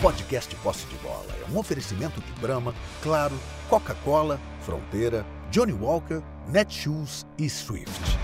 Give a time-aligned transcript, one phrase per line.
[0.00, 3.34] podcast Posse de Bola é um oferecimento de Brahma, Claro,
[3.68, 8.16] Coca-Cola, Fronteira, Johnny Walker, Netshoes e Swift.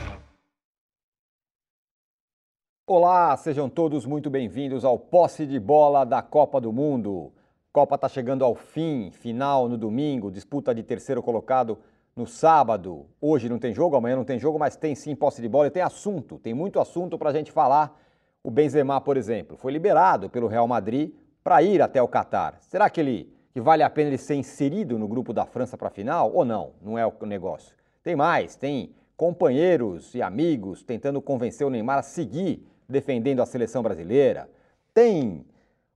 [2.87, 7.33] Olá, sejam todos muito bem-vindos ao Posse de Bola da Copa do Mundo.
[7.73, 11.77] Copa está chegando ao fim, final no domingo, disputa de terceiro colocado
[12.15, 13.07] no sábado.
[13.21, 15.71] Hoje não tem jogo, amanhã não tem jogo, mas tem sim posse de bola e
[15.73, 18.01] tem assunto, tem muito assunto para a gente falar.
[18.45, 21.13] O Benzema, por exemplo, foi liberado pelo Real Madrid
[21.45, 22.57] para ir até o Catar.
[22.63, 25.87] Será que ele que vale a pena ele ser inserido no grupo da França para
[25.87, 26.73] a final ou não?
[26.83, 27.77] Não é o negócio.
[28.03, 33.81] Tem mais, tem companheiros e amigos tentando convencer o Neymar a seguir defendendo a seleção
[33.81, 34.51] brasileira.
[34.93, 35.47] Tem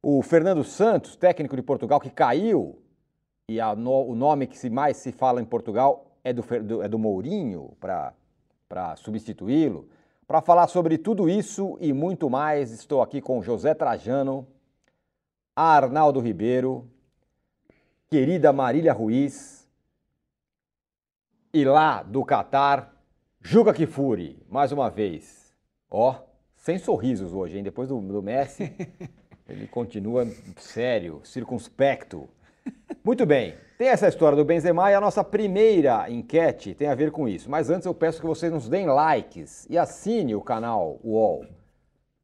[0.00, 2.80] o Fernando Santos, técnico de Portugal, que caiu,
[3.48, 6.88] e no, o nome que se mais se fala em Portugal é do, do, é
[6.88, 9.88] do Mourinho, para substituí-lo.
[10.28, 14.46] Para falar sobre tudo isso e muito mais, estou aqui com José Trajano,
[15.60, 16.88] Arnaldo Ribeiro,
[18.08, 19.68] querida Marília Ruiz,
[21.52, 22.94] e lá do Catar,
[23.40, 25.52] Juca Kifuri, mais uma vez.
[25.90, 26.14] Ó,
[26.54, 27.64] sem sorrisos hoje, hein?
[27.64, 28.72] Depois do, do Messi,
[29.48, 32.28] ele continua sério, circunspecto.
[33.02, 37.10] Muito bem, tem essa história do Benzema e a nossa primeira enquete tem a ver
[37.10, 37.50] com isso.
[37.50, 41.57] Mas antes eu peço que vocês nos deem likes e assine o canal UOL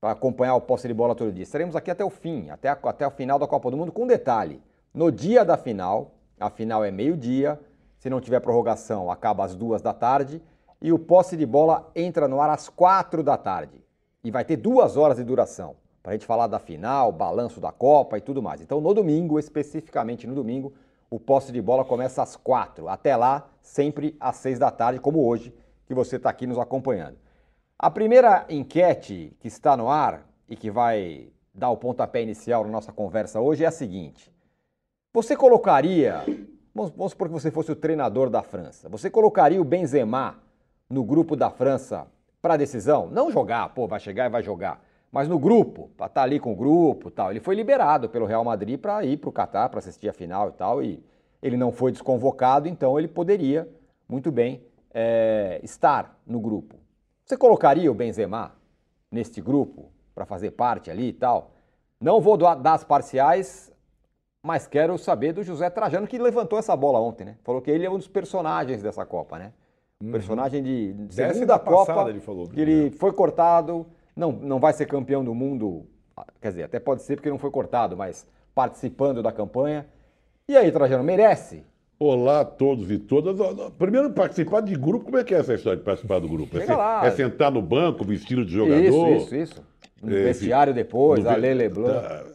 [0.05, 1.45] para acompanhar o posse de bola todo dia.
[1.45, 4.07] Estaremos aqui até o fim, até, a, até o final da Copa do Mundo, com
[4.07, 4.61] detalhe.
[4.93, 7.59] No dia da final, a final é meio-dia,
[7.97, 10.43] se não tiver prorrogação, acaba às duas da tarde,
[10.79, 13.83] e o posse de bola entra no ar às quatro da tarde
[14.23, 17.73] e vai ter duas horas de duração para a gente falar da final, balanço da
[17.73, 18.61] Copa e tudo mais.
[18.61, 20.75] Então, no domingo, especificamente no domingo,
[21.09, 22.91] o posse de bola começa às quatro.
[22.91, 25.51] Até lá, sempre às seis da tarde, como hoje,
[25.87, 27.24] que você está aqui nos acompanhando.
[27.79, 32.71] A primeira enquete que está no ar e que vai dar o pontapé inicial na
[32.71, 34.33] nossa conversa hoje é a seguinte:
[35.13, 36.25] você colocaria,
[36.73, 40.39] vamos, vamos supor que você fosse o treinador da França, você colocaria o Benzema
[40.89, 42.07] no grupo da França
[42.41, 44.81] para decisão, não jogar, pô, vai chegar e vai jogar,
[45.11, 47.33] mas no grupo, para estar tá ali com o grupo tal.
[47.33, 50.51] Ele foi liberado pelo Real Madrid para ir para o Catar, para assistir a final
[50.51, 51.03] e tal, e
[51.43, 53.69] ele não foi desconvocado, então ele poderia
[54.09, 54.63] muito bem
[54.93, 56.84] é, estar no grupo.
[57.25, 58.53] Você colocaria o Benzema
[59.11, 61.53] neste grupo para fazer parte ali e tal?
[61.99, 63.73] Não vou dar as parciais,
[64.43, 67.39] mas quero saber do José Trajano que levantou essa bola ontem, né?
[67.43, 69.53] Falou que ele é um dos personagens dessa Copa, né?
[70.03, 70.13] Uhum.
[70.13, 71.95] Personagem de segunda Copa.
[71.95, 72.47] Passada, ele falou.
[72.47, 75.87] Que ele foi cortado, não, não vai ser campeão do mundo.
[76.43, 79.87] Quer dizer, até pode ser porque não foi cortado, mas participando da campanha.
[80.47, 81.65] E aí, Trajano, merece?
[81.99, 83.37] Olá a todos e todas.
[83.79, 86.59] Primeiro, participar de grupo, como é que é essa história de participar do grupo?
[86.59, 87.07] É, lá.
[87.07, 88.83] é sentar no banco, vestido de jogador?
[88.83, 89.65] Isso, isso, isso.
[90.03, 91.31] No é, vestiário depois, no...
[91.31, 92.03] a Lele Blanc.
[92.03, 92.35] Da...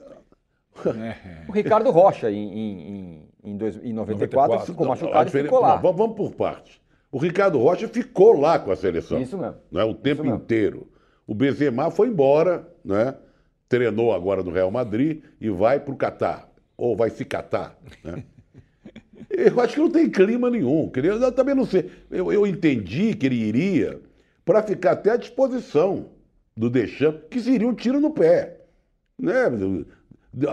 [1.50, 5.82] O Ricardo Rocha, em, em, em, em 94, 94, ficou machucado e ficou lá.
[5.82, 6.80] Não, vamos por partes.
[7.12, 9.20] O Ricardo Rocha ficou lá com a seleção.
[9.20, 9.58] Isso mesmo.
[9.70, 10.88] Né, o tempo inteiro.
[11.28, 13.14] O Benzema foi embora, né?
[13.70, 16.50] treinou agora no Real Madrid e vai para o Catar.
[16.76, 17.78] Ou vai se catar.
[18.04, 18.24] Né?
[19.30, 20.92] eu acho que não tem clima nenhum.
[20.96, 21.90] Eu também não sei.
[22.10, 24.00] Eu, eu entendi que ele iria
[24.46, 26.08] para ficar até à disposição
[26.56, 28.58] do Deschamps, que seria um tiro no pé.
[29.18, 29.44] Né?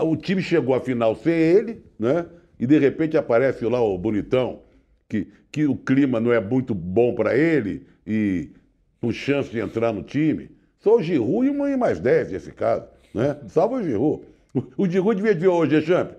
[0.01, 2.25] O time chegou à final sem ele, né?
[2.59, 4.61] E de repente aparece lá o bonitão
[5.07, 8.49] que, que o clima não é muito bom para ele e
[8.99, 10.49] com chance de entrar no time.
[10.79, 13.37] Só o Giroud e uma e mais 10 nesse caso, né?
[13.47, 14.23] Salvo o Giroud.
[14.53, 16.11] O, o Giroud devia dizer, ô Champ,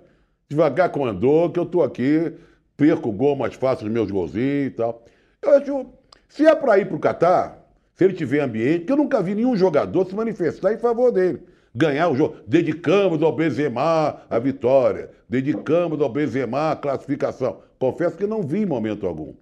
[0.48, 2.32] devagar comandou, que eu tô aqui,
[2.76, 5.04] perco o gol mais fácil dos meus golzinhos e tal.
[5.42, 5.86] Eu acho,
[6.28, 7.58] se é para ir pro Catar,
[7.94, 11.42] se ele tiver ambiente, que eu nunca vi nenhum jogador se manifestar em favor dele.
[11.74, 12.36] Ganhar o jogo.
[12.46, 15.10] Dedicamos ao Benzema a vitória.
[15.28, 17.60] Dedicamos ao Benzema a classificação.
[17.78, 19.34] Confesso que não vi em momento algum.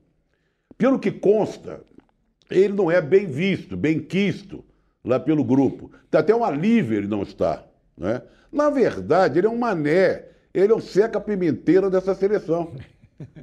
[0.76, 1.80] Pelo que consta,
[2.50, 4.64] ele não é bem visto, bem quisto
[5.04, 5.90] lá pelo grupo.
[6.04, 7.66] Está até um alívio ele não estar.
[7.96, 8.20] Né?
[8.52, 10.24] Na verdade, ele é um mané,
[10.56, 12.72] ele é o seca pimenteira dessa seleção.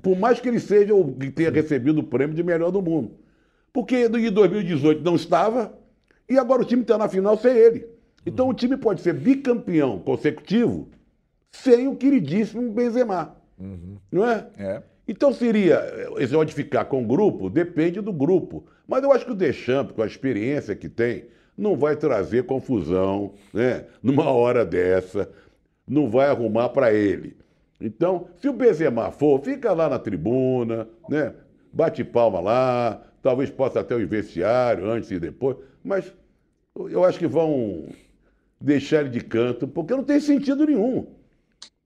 [0.02, 3.12] Por mais que ele seja o que tenha recebido o prêmio de melhor do mundo.
[3.72, 5.78] Porque em 2018 não estava,
[6.28, 7.88] e agora o time está na final sem ele.
[8.26, 10.90] Então o time pode ser bicampeão consecutivo
[11.52, 13.36] sem o queridíssimo Benzema.
[13.60, 13.98] Uhum.
[14.12, 14.48] Não é?
[14.58, 14.84] É.
[15.08, 15.84] Então seria,
[16.18, 18.66] esse onde ficar com o grupo, depende do grupo.
[18.88, 21.26] Mas eu acho que o Deschamps, com a experiência que tem,
[21.58, 23.86] não vai trazer confusão, né?
[24.02, 25.30] Numa hora dessa,
[25.88, 27.36] não vai arrumar para ele.
[27.80, 31.34] Então, se o Benzema for, fica lá na tribuna, né?
[31.72, 36.14] Bate palma lá, talvez possa até o vestiário antes e depois, mas
[36.76, 37.88] eu acho que vão
[38.60, 41.08] deixar ele de canto, porque não tem sentido nenhum.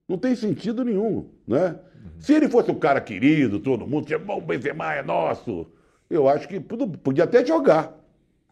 [0.07, 1.79] Não tem sentido nenhum, né?
[2.19, 5.67] Se ele fosse um cara querido, todo mundo, tinha, bom, o Benzema é nosso,
[6.09, 7.97] eu acho que podia até jogar,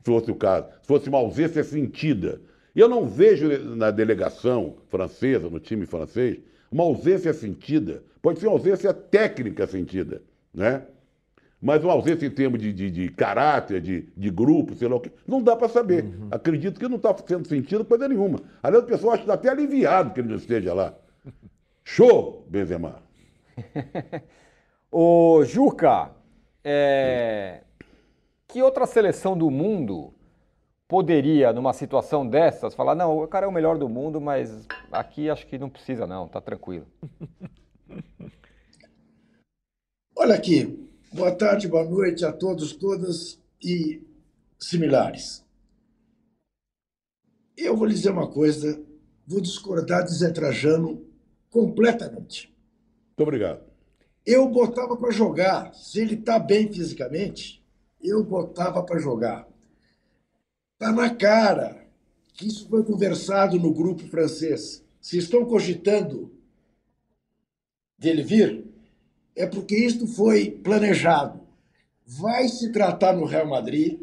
[0.03, 2.41] se fosse o caso, se fosse uma ausência sentida.
[2.75, 6.39] E eu não vejo na delegação francesa, no time francês,
[6.69, 8.03] uma ausência sentida.
[8.21, 10.21] Pode ser uma ausência técnica sentida,
[10.53, 10.83] né?
[11.61, 14.99] Mas uma ausência em termos de, de, de caráter, de, de grupo, sei lá o
[14.99, 16.03] quê, não dá para saber.
[16.03, 16.27] Uhum.
[16.29, 18.39] Acredito que não está sendo sentido coisa nenhuma.
[18.61, 20.93] Aliás, o pessoal acha até aliviado que ele não esteja lá.
[21.83, 23.01] Show, Benzema!
[24.91, 26.11] Ô, Juca,
[26.63, 27.61] é...
[28.47, 30.13] que outra seleção do mundo
[30.87, 35.29] poderia, numa situação dessas, falar: não, o cara é o melhor do mundo, mas aqui
[35.29, 36.87] acho que não precisa, não, tá tranquilo?
[40.17, 44.01] Olha aqui, boa tarde, boa noite a todos, todas e
[44.57, 45.43] similares.
[47.57, 48.81] Eu vou lhe dizer uma coisa,
[49.27, 51.05] vou discordar de Zé Trajano
[51.49, 52.53] completamente.
[53.09, 53.63] Muito obrigado.
[54.25, 55.73] Eu botava para jogar.
[55.73, 57.63] Se ele está bem fisicamente,
[58.01, 59.47] eu botava para jogar.
[60.85, 61.77] Está na cara
[62.35, 64.83] que isso foi conversado no grupo francês.
[65.01, 66.31] Se estão cogitando
[67.97, 68.65] dele vir,
[69.35, 71.41] é porque isto foi planejado.
[72.05, 73.99] Vai se tratar no Real Madrid.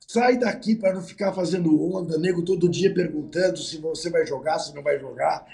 [0.00, 4.58] Sai daqui para não ficar fazendo onda, nego todo dia perguntando se você vai jogar,
[4.58, 5.46] se não vai jogar,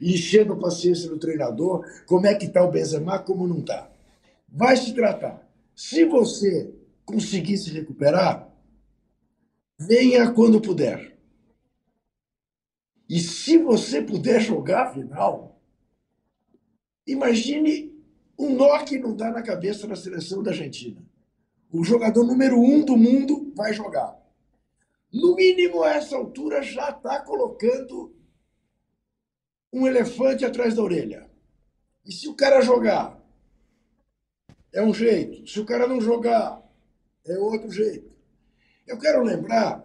[0.00, 3.90] enchendo a paciência do treinador, como é que está o Benzema, como não está.
[4.48, 5.44] Vai se tratar.
[5.74, 6.72] Se você
[7.04, 8.49] conseguir se recuperar,
[9.80, 11.18] venha quando puder.
[13.08, 15.58] E se você puder jogar a final,
[17.06, 17.98] imagine
[18.38, 21.02] um nó que não dá na cabeça da seleção da Argentina.
[21.72, 24.20] O jogador número um do mundo vai jogar.
[25.10, 28.14] No mínimo, a essa altura, já está colocando
[29.72, 31.28] um elefante atrás da orelha.
[32.04, 33.18] E se o cara jogar,
[34.72, 35.48] é um jeito.
[35.48, 36.62] Se o cara não jogar,
[37.26, 38.10] é outro jeito.
[38.86, 39.84] Eu quero lembrar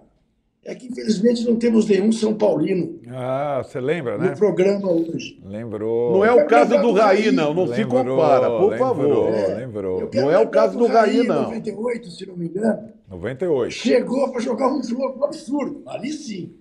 [0.67, 2.99] é que infelizmente não temos nenhum São Paulino.
[3.07, 4.31] Ah, você lembra, né?
[4.31, 5.39] No programa hoje.
[5.45, 6.13] Lembrou.
[6.13, 7.53] Não é o caso do Raí, não.
[7.53, 9.29] Não lembrou, se compara, por lembrou, favor.
[9.29, 10.09] É, lembrou.
[10.11, 11.43] Não é o caso do Raí, não.
[11.43, 12.91] 98, se não me engano.
[13.07, 13.71] 98.
[13.71, 15.83] Chegou para jogar um jogo absurdo.
[15.85, 16.55] Ali sim.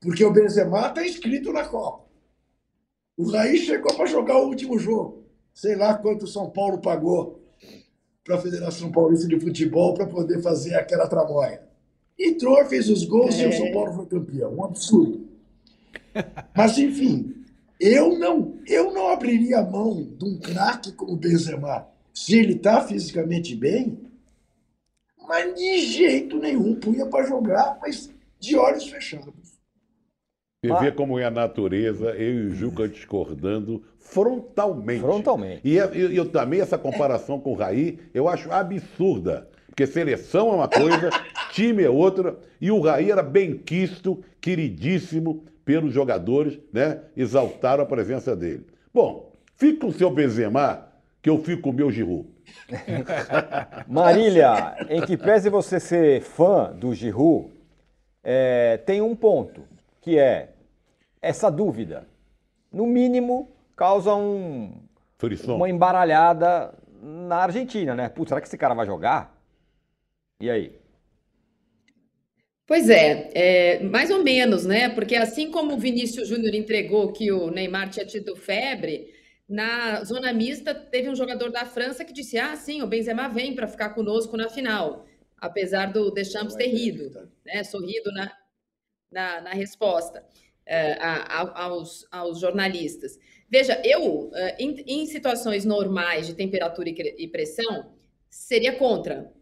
[0.00, 2.04] Porque o Benzema está inscrito na Copa.
[3.16, 5.24] O Raí chegou para jogar o último jogo.
[5.52, 7.41] Sei lá quanto o São Paulo pagou
[8.24, 11.62] para a Federação Paulista de Futebol para poder fazer aquela tramóia.
[12.18, 13.44] Entrou, fez os gols é.
[13.44, 14.54] e o São Paulo foi campeão.
[14.54, 15.26] Um absurdo.
[16.56, 17.34] Mas, enfim,
[17.80, 21.88] eu não, eu não abriria a mão de um craque como o Benzema.
[22.14, 23.98] Se ele está fisicamente bem,
[25.26, 29.32] mas de jeito nenhum punha para jogar, mas de olhos fechados.
[30.64, 35.00] Você vê como é a natureza, eu e o Juca discordando frontalmente.
[35.00, 35.60] Frontalmente.
[35.64, 39.48] E eu, eu, também, essa comparação com o Raí, eu acho absurda.
[39.66, 41.10] Porque seleção é uma coisa,
[41.50, 47.00] time é outra, e o Raí era bem quisto, queridíssimo pelos jogadores, né?
[47.16, 48.64] Exaltaram a presença dele.
[48.94, 50.86] Bom, fica com o seu Benzema,
[51.20, 52.28] que eu fico com o meu Giroud.
[53.88, 57.50] Marília, em que pese você ser fã do Giroud,
[58.22, 59.62] é, tem um ponto,
[60.00, 60.50] que é
[61.22, 62.08] essa dúvida.
[62.70, 64.82] No mínimo, causa um,
[65.46, 68.08] uma embaralhada na Argentina, né?
[68.08, 69.38] Putz, será que esse cara vai jogar?
[70.40, 70.82] E aí?
[72.66, 74.88] Pois é, é, mais ou menos, né?
[74.88, 79.12] Porque assim como o Vinícius Júnior entregou que o Neymar tinha tido febre,
[79.48, 83.54] na zona mista teve um jogador da França que disse: ah, sim, o Benzema vem
[83.54, 85.04] para ficar conosco na final,
[85.36, 87.62] apesar do Deschamps ter rido, né?
[87.62, 88.32] Sorrido na,
[89.10, 90.24] na, na resposta
[90.66, 93.18] a, aos, aos jornalistas.
[93.50, 97.92] Veja, eu, é, em, em situações normais de temperatura e pressão,
[98.30, 99.32] seria contra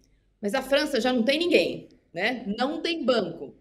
[0.40, 2.44] mas a França já não tem ninguém, né?
[2.58, 3.54] Não tem banco.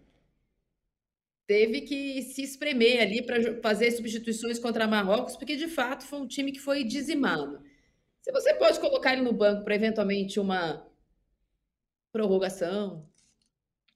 [1.46, 6.26] Teve que se espremer ali para fazer substituições contra Marrocos, porque de fato foi um
[6.26, 7.62] time que foi dizimado.
[8.22, 10.86] Se você pode colocar ele no banco para eventualmente uma
[12.12, 13.08] prorrogação,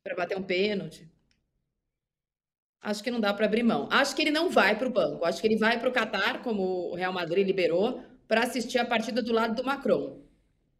[0.02, 1.08] para bater um pênalti,
[2.84, 3.88] acho que não dá para abrir mão.
[3.90, 5.24] Acho que ele não vai para o banco.
[5.24, 8.84] Acho que ele vai para o Catar, como o Real Madrid liberou, para assistir a
[8.84, 10.22] partida do lado do Macron.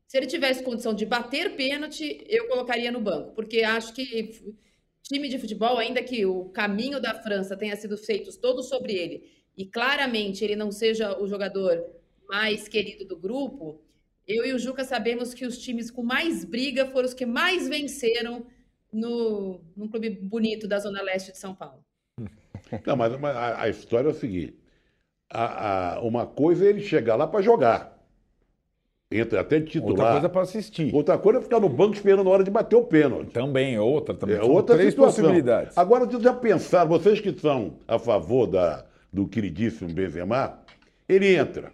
[0.06, 4.54] Se ele tivesse condição de bater pênalti, eu colocaria no banco, porque acho que
[5.02, 9.24] time de futebol, ainda que o caminho da França tenha sido feito todo sobre ele,
[9.56, 11.84] e claramente ele não seja o jogador
[12.28, 13.82] mais querido do grupo,
[14.26, 17.68] eu e o Juca sabemos que os times com mais briga foram os que mais
[17.68, 18.46] venceram
[18.92, 21.84] no, num clube bonito da Zona Leste de São Paulo.
[22.86, 24.56] Não, mas a, a história é o seguinte:
[25.30, 27.94] a- a- uma coisa é ele chegar lá para jogar.
[29.10, 29.90] Entra até de titular.
[29.92, 30.92] Outra coisa para assistir.
[30.92, 33.30] Outra coisa é ficar no banco esperando a hora de bater o pênalti.
[33.32, 34.36] Também, outra também.
[34.36, 35.22] É outra três situação.
[35.22, 35.78] possibilidades.
[35.78, 40.58] Agora, vocês já pensaram, vocês que são a favor da, do queridíssimo Benzema,
[41.08, 41.70] ele entra.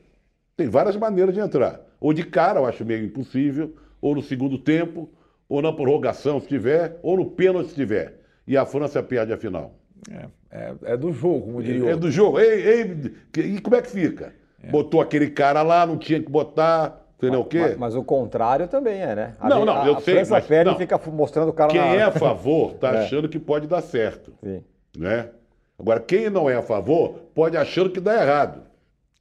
[0.55, 1.81] Tem várias maneiras de entrar.
[1.99, 5.09] Ou de cara, eu acho meio impossível, ou no segundo tempo,
[5.49, 8.21] ou na prorrogação, se tiver, ou no pênalti, se tiver.
[8.47, 9.77] E a França perde a final.
[10.11, 12.39] É, é- é do jogo, como diria É do jogo.
[12.41, 14.33] Ei, ei, que- e como é que fica?
[14.71, 17.61] Botou aquele cara lá, não tinha que botar, entendeu o quê?
[17.61, 19.35] Mas, mas o contrário também é, né?
[19.41, 20.77] A Não, não, a, eu a sei, França mas- perde não.
[20.77, 21.87] e fica fu- mostrando o cara Quem na...
[21.95, 23.05] é a favor está É.
[23.05, 24.35] achando que pode dar certo.
[24.45, 24.63] Sim.
[24.97, 25.31] né?
[25.79, 28.63] Agora, quem não é a favor pode achando que dá errado.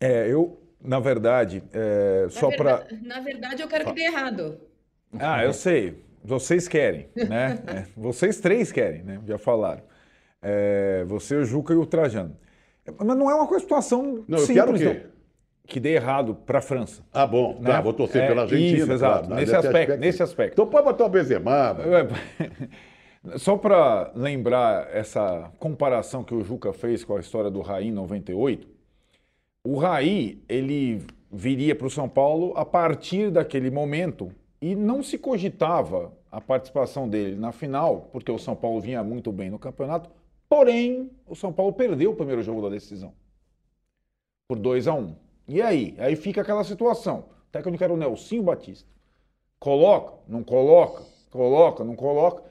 [0.02, 2.86] É, eu, na verdade, é, Na só para.
[3.02, 4.60] na verdade, eu quero que dê errado.
[5.18, 6.04] Ah, eu sei.
[6.22, 7.60] Vocês querem, né?
[7.66, 9.20] É, vocês três querem, né?
[9.26, 9.82] Já falaram.
[10.42, 12.36] É, você, o Juca e o Trajano.
[12.98, 15.04] Mas não é uma situação Não, eu simples, quero o quê?
[15.06, 15.12] não.
[15.68, 17.04] que dê errado para a França.
[17.14, 17.82] Ah, bom, tá, Né?
[17.82, 18.78] vou torcer É, pela Argentina.
[18.78, 20.54] isso, exato, claro, nesse aspecto, nesse aspecto.
[20.54, 21.78] Então pode botar o Benzema.
[23.38, 27.92] Só para lembrar essa comparação que o Juca fez com a história do Raí em
[27.92, 28.68] 98,
[29.64, 34.32] o Raí ele viria para o São Paulo a partir daquele momento
[34.62, 39.32] e não se cogitava a participação dele na final, porque o São Paulo vinha muito
[39.32, 40.10] bem no campeonato,
[40.50, 43.14] porém o São Paulo perdeu o primeiro jogo da decisão
[44.48, 45.16] por 2 a 1 um.
[45.48, 45.96] E aí?
[46.00, 47.26] Aí fica aquela situação.
[47.48, 48.88] O técnico era o Nelsinho Batista.
[49.60, 52.44] Coloca, não coloca, coloca, não coloca.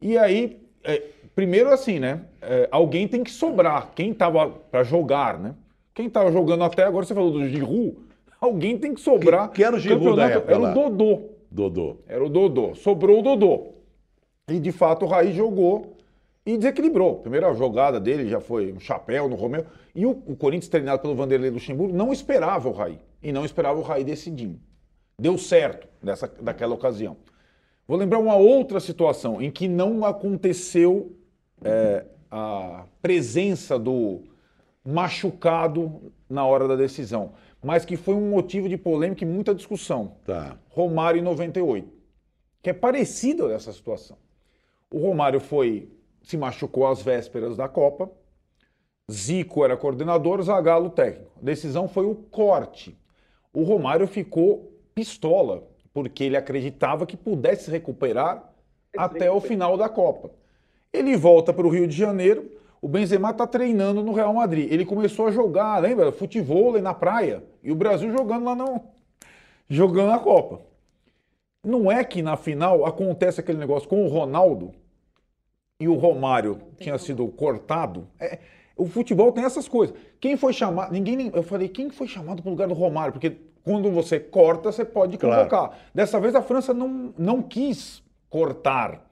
[0.00, 1.02] E aí, é,
[1.34, 2.24] primeiro assim, né?
[2.40, 3.92] é, alguém tem que sobrar.
[3.94, 5.54] Quem tava para jogar, né?
[5.94, 7.96] Quem tava jogando até agora, você falou do Giroud,
[8.40, 9.48] alguém tem que sobrar.
[9.48, 11.22] Que- que era o Giroud da época Era o Dodô.
[11.50, 11.96] Dodô.
[12.06, 12.74] Era o Dodô.
[12.74, 13.72] Sobrou o Dodô.
[14.48, 15.96] E de fato o Raí jogou
[16.44, 17.18] e desequilibrou.
[17.18, 19.66] A primeira jogada dele já foi um chapéu no Romeu.
[19.94, 22.98] E o, o Corinthians, treinado pelo Vanderlei Luxemburgo, não esperava o Raí.
[23.22, 24.58] E não esperava o Raí decidindo.
[25.18, 27.16] Deu certo nessa, daquela ocasião.
[27.86, 31.14] Vou lembrar uma outra situação em que não aconteceu
[31.62, 34.22] é, a presença do
[34.84, 37.32] machucado na hora da decisão,
[37.62, 40.14] mas que foi um motivo de polêmica e muita discussão.
[40.24, 40.56] Tá.
[40.68, 41.88] Romário em 98,
[42.62, 44.16] que é parecido a essa situação.
[44.90, 45.88] O Romário foi
[46.22, 48.10] se machucou às vésperas da Copa.
[49.10, 51.32] Zico era coordenador, Zagallo técnico.
[51.40, 52.96] A decisão foi o corte.
[53.52, 58.52] O Romário ficou pistola, porque ele acreditava que pudesse se recuperar
[58.96, 60.30] até o final da Copa.
[60.92, 62.50] Ele volta para o Rio de Janeiro,
[62.82, 64.70] o Benzema está treinando no Real Madrid.
[64.72, 66.10] Ele começou a jogar, lembra?
[66.12, 67.44] Futebol na praia.
[67.62, 68.80] E o Brasil jogando lá no,
[69.68, 70.60] jogando na Copa.
[71.62, 74.72] Não é que na final acontece aquele negócio com o Ronaldo
[75.80, 78.06] e o Romário tinha sido cortado.
[78.20, 78.38] É,
[78.76, 79.96] o futebol tem essas coisas.
[80.20, 80.92] Quem foi chamado?
[80.92, 81.16] Ninguém.
[81.16, 83.12] nem- Eu falei, quem foi chamado para o lugar do Romário?
[83.12, 83.32] Porque
[83.64, 85.36] quando você corta, você pode Claro.
[85.48, 85.78] convocar.
[85.94, 89.08] Dessa vez a França não, não quis cortar.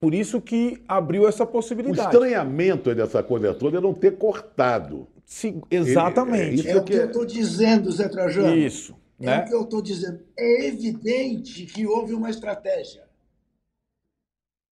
[0.00, 2.00] Por isso que abriu essa O possibilidade.
[2.14, 5.06] estranhamento dessa coisa toda é não ter cortado.
[5.26, 6.54] Se- exatamente.
[6.60, 8.56] Isso É o que que é- eu estou dizendo, Zé Trajano.
[8.56, 8.96] Isso.
[9.20, 9.42] É né?
[9.42, 10.20] o que eu estou dizendo.
[10.38, 13.02] É evidente que houve uma estratégia.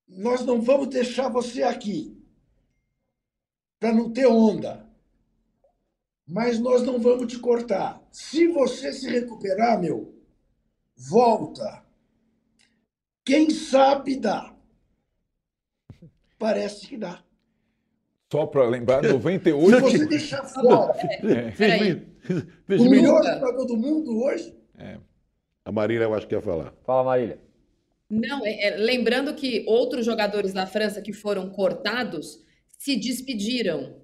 [0.08, 2.16] Nós não vamos deixar você aqui
[3.78, 4.86] para não ter onda.
[6.26, 8.02] Mas nós não vamos te cortar.
[8.12, 10.14] Se você se recuperar, meu,
[10.96, 11.84] volta.
[13.24, 14.54] Quem sabe dá.
[16.38, 17.22] Parece que dá.
[18.30, 19.80] Só para lembrar, Se 98.
[19.80, 21.50] você deixar fora É.
[21.52, 22.02] Fez-
[22.82, 24.54] o melhor jogador do mundo hoje,
[25.64, 26.74] A Marília, eu acho que ia falar.
[26.84, 27.40] Fala, Marília.
[28.10, 32.38] Não, é- é, lembrando que outros jogadores da França que foram cortados
[32.78, 33.96] se despediram.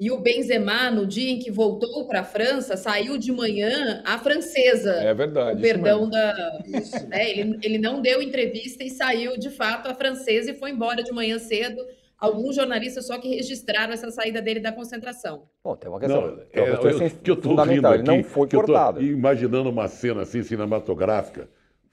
[0.00, 4.16] E o Benzema, no dia em que voltou para a França, saiu de manhã a
[4.16, 4.92] francesa.
[4.92, 5.58] É verdade.
[5.58, 6.62] o perdão da.
[6.66, 7.08] isso.
[7.08, 11.02] né, ele, ele não deu entrevista e saiu de fato a francesa e foi embora
[11.02, 11.84] de manhã cedo.
[12.16, 15.48] Alguns jornalistas só que registraram essa saída dele da concentração.
[15.64, 16.20] Bom, tem uma questão.
[16.20, 18.66] Não, é, questão eu, que eu tô rindo Ele não aqui, foi que eu tô
[18.66, 19.02] cortado.
[19.02, 21.48] imaginando uma cena assim cinematográfica,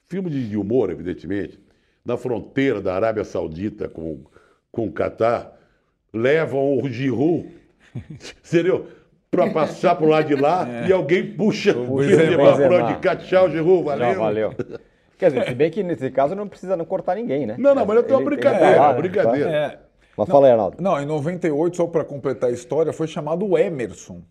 [0.08, 1.58] filme de humor, evidentemente,
[2.04, 4.20] na fronteira da Arábia Saudita com,
[4.70, 5.52] com o Catar,
[6.12, 7.48] levam o Giroud,
[8.42, 8.82] seria
[9.30, 12.52] para passar pro lado de lá e alguém puxa o Benzema.
[12.52, 12.92] Benzema.
[12.92, 13.16] de cá.
[13.16, 14.08] Tchau, Giroud, valeu.
[14.08, 14.54] Não, valeu.
[15.18, 17.56] Quer dizer, se bem que nesse caso não precisa não cortar ninguém, né?
[17.58, 18.98] Não, não, mas eu tô uma brincadeira, lá, uma né?
[18.98, 19.50] brincadeira.
[19.50, 19.78] É,
[20.16, 20.76] Mas fala aí, Arnaldo.
[20.78, 24.22] Não, em 98, só para completar a história, foi chamado o Emerson.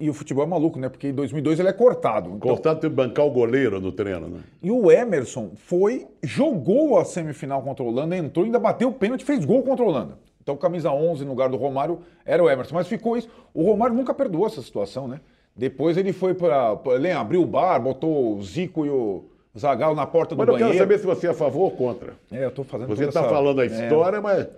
[0.00, 0.88] E o futebol é maluco, né?
[0.88, 2.28] Porque em 2002 ele é cortado.
[2.30, 4.40] Então, Cortado tem que bancar o goleiro no treino, né?
[4.62, 9.24] E o Emerson foi, jogou a semifinal contra a Holanda, entrou, ainda bateu o pênalti,
[9.24, 10.18] fez gol contra a Holanda.
[10.42, 12.74] Então, camisa 11 no lugar do Romário era o Emerson.
[12.74, 13.28] Mas ficou isso.
[13.52, 15.20] O Romário nunca perdoou essa situação, né?
[15.54, 16.72] Depois ele foi para.
[16.98, 19.24] Lembra, abriu o bar, botou o Zico e o
[19.58, 20.82] Zagal na porta Mas do eu quero banheiro.
[20.84, 22.14] saber se você é a favor ou contra.
[22.32, 24.48] É, eu tô fazendo Você toda está essa- falando a É, história, mas.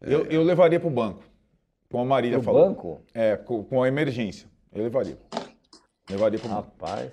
[0.00, 1.24] eu, eu levaria para o banco.
[1.90, 2.68] Como a Marília falou.
[2.68, 3.00] banco?
[3.12, 4.46] É, com, com a emergência.
[4.72, 5.18] Eu levaria.
[6.08, 6.62] Levaria para o banco.
[6.62, 7.12] Rapaz.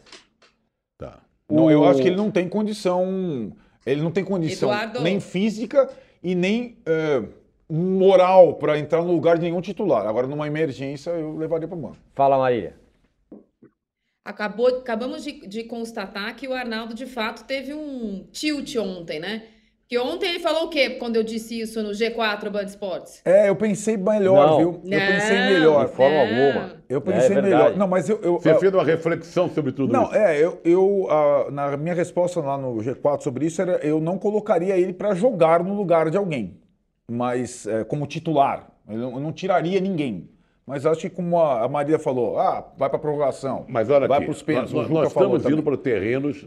[0.97, 1.19] Tá.
[1.49, 3.51] Não, eu acho que ele não tem condição.
[3.85, 5.01] Ele não tem condição Eduardo.
[5.01, 5.89] nem física
[6.21, 7.23] e nem é,
[7.69, 10.05] moral para entrar no lugar de nenhum titular.
[10.05, 11.97] Agora, numa emergência, eu levaria para o banco.
[12.13, 12.75] Fala, Marília.
[14.23, 19.47] Acabou, acabamos de, de constatar que o Arnaldo, de fato, teve um tilt ontem, né?
[19.89, 23.23] Que ontem ele falou o quê quando eu disse isso no G4 Band Esportes?
[23.25, 24.57] É, eu pensei melhor, Não.
[24.59, 24.81] viu?
[24.85, 25.87] Eu pensei melhor.
[25.87, 26.21] De forma não.
[26.21, 26.71] alguma.
[26.87, 27.45] Eu É pensei verdade.
[27.49, 27.75] melhor.
[27.75, 28.19] Não, mas eu.
[28.21, 30.13] eu Você eu- fez uma reflexão sobre tudo Não, isso.
[30.15, 34.19] é, eu, eu ah, na minha resposta lá no G4 sobre isso era eu não
[34.19, 36.55] colocaria ele para jogar no lugar de alguém,
[37.09, 40.29] mas é, como titular, eu não, eu não tiraria ninguém.
[40.67, 44.17] Mas acho que como a, a Maria falou, ah, vai para prorrogação, Mas olha vai
[44.19, 44.71] aqui, para os pênaltis.
[44.71, 45.53] nós, nós falou estamos também.
[45.57, 46.45] indo para terrenos.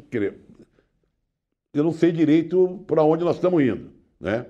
[1.72, 3.90] Eu não sei direito para onde nós estamos indo.
[4.20, 4.46] Né?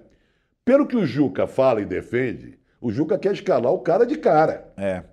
[0.64, 4.72] Pelo que o Juca fala e defende, o Juca quer escalar o cara de cara.
[4.76, 5.04] É,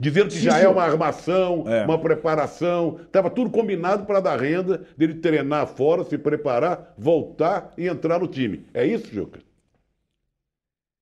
[0.00, 1.84] Dizendo que Sim, já é uma armação, É.
[1.84, 3.00] uma preparação.
[3.02, 8.28] Estava tudo combinado para dar renda, dele treinar fora, se preparar, voltar e entrar no
[8.28, 8.64] time.
[8.72, 9.40] É isso, Juca?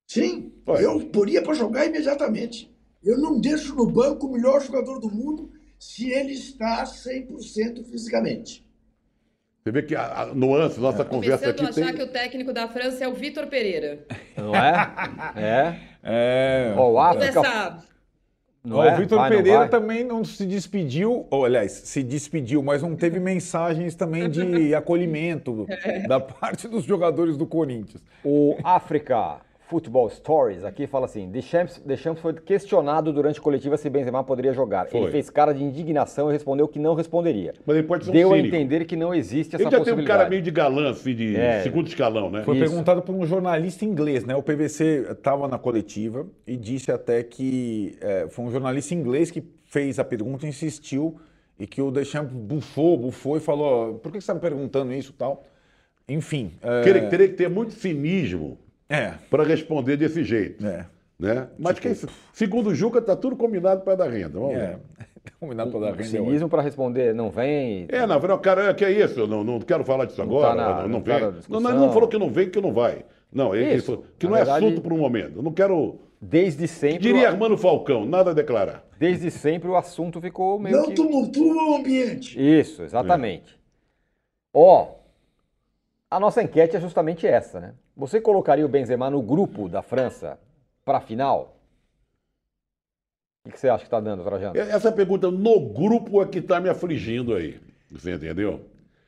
[0.09, 0.81] Sim, Olha.
[0.81, 2.75] eu poria para jogar imediatamente.
[3.05, 8.66] Eu não deixo no banco o melhor jogador do mundo se ele está 100% fisicamente.
[9.67, 11.97] Você vê que a, a nuance, nossa conversa Começando a aqui achar tem.
[11.97, 13.99] que o técnico da França é o Vitor Pereira.
[14.37, 14.93] Não é?
[15.35, 15.75] É.
[16.05, 16.75] é.
[16.79, 17.83] O África.
[18.63, 18.95] Não é?
[18.95, 19.69] O Vitor Vai, não Pereira vai?
[19.69, 25.67] também não se despediu, ou, aliás, se despediu, mas não teve mensagens também de acolhimento
[26.07, 28.05] da parte dos jogadores do Corinthians.
[28.25, 33.91] O África Football Stories aqui fala assim: Deschamps, Deschamps foi questionado durante a coletiva se
[33.91, 34.87] Benzema poderia jogar.
[34.93, 35.11] Ele Foi.
[35.11, 37.55] fez cara de indignação e respondeu que não responderia.
[37.67, 38.55] Mas ele pode ser um Deu a cínico.
[38.55, 40.19] entender que não existe essa Ele já tem um possibilidade.
[40.19, 41.63] cara meio de galã, assim, de É.
[41.63, 42.43] segundo escalão, né?
[42.45, 42.65] Foi Isso.
[42.65, 44.37] perguntado por um jornalista inglês, né?
[44.37, 49.43] O PVC estava na coletiva e disse até que é, foi um jornalista inglês que
[49.65, 51.17] fez a pergunta, insistiu
[51.59, 55.11] e que o Deschamps bufou, bufou e falou: por que você está me perguntando isso
[55.11, 55.43] e tal?
[56.09, 56.53] Enfim.
[56.63, 60.65] é, ele teria que ter muito cinismo é, para responder desse jeito.
[60.67, 60.87] é,
[61.19, 61.49] Né?
[61.59, 64.39] Mas que isso, segundo o Juca, tá tudo combinado para dar renda.
[64.39, 64.67] Vamos é.
[64.69, 64.79] ver.
[65.41, 66.05] Combinado para dar O renda.
[66.05, 67.87] cinismo para responder, não vem.
[67.89, 69.19] É, não, não, cara, que é isso?
[69.21, 70.49] Eu Não, não quero falar disso Não agora.
[70.49, 71.21] tá na- não, não não tá vem.
[71.27, 73.05] na não, não, não falou que não vem, que não vai.
[73.33, 73.87] Não, ele Isso.
[73.87, 75.37] falou que Na não é verdade- assunto para um momento.
[75.39, 75.99] Eu não quero.
[76.21, 77.01] Desde sempre.
[77.01, 78.85] Diria o- Armando Falcão, nada a declarar.
[79.01, 80.95] Desde sempre o assunto ficou meio Não que.
[80.95, 82.39] tumultua o ambiente.
[82.41, 83.59] Isso, exatamente.
[84.55, 84.95] Ó,
[86.11, 87.75] a nossa enquete é justamente essa, né?
[87.97, 90.39] Você colocaria o Benzema no grupo da França
[90.85, 91.57] para a final?
[93.47, 94.57] O que você acha que está dando, Trajano?
[94.59, 97.61] Essa pergunta no grupo é que está me afligindo aí.
[97.91, 98.61] Você entendeu?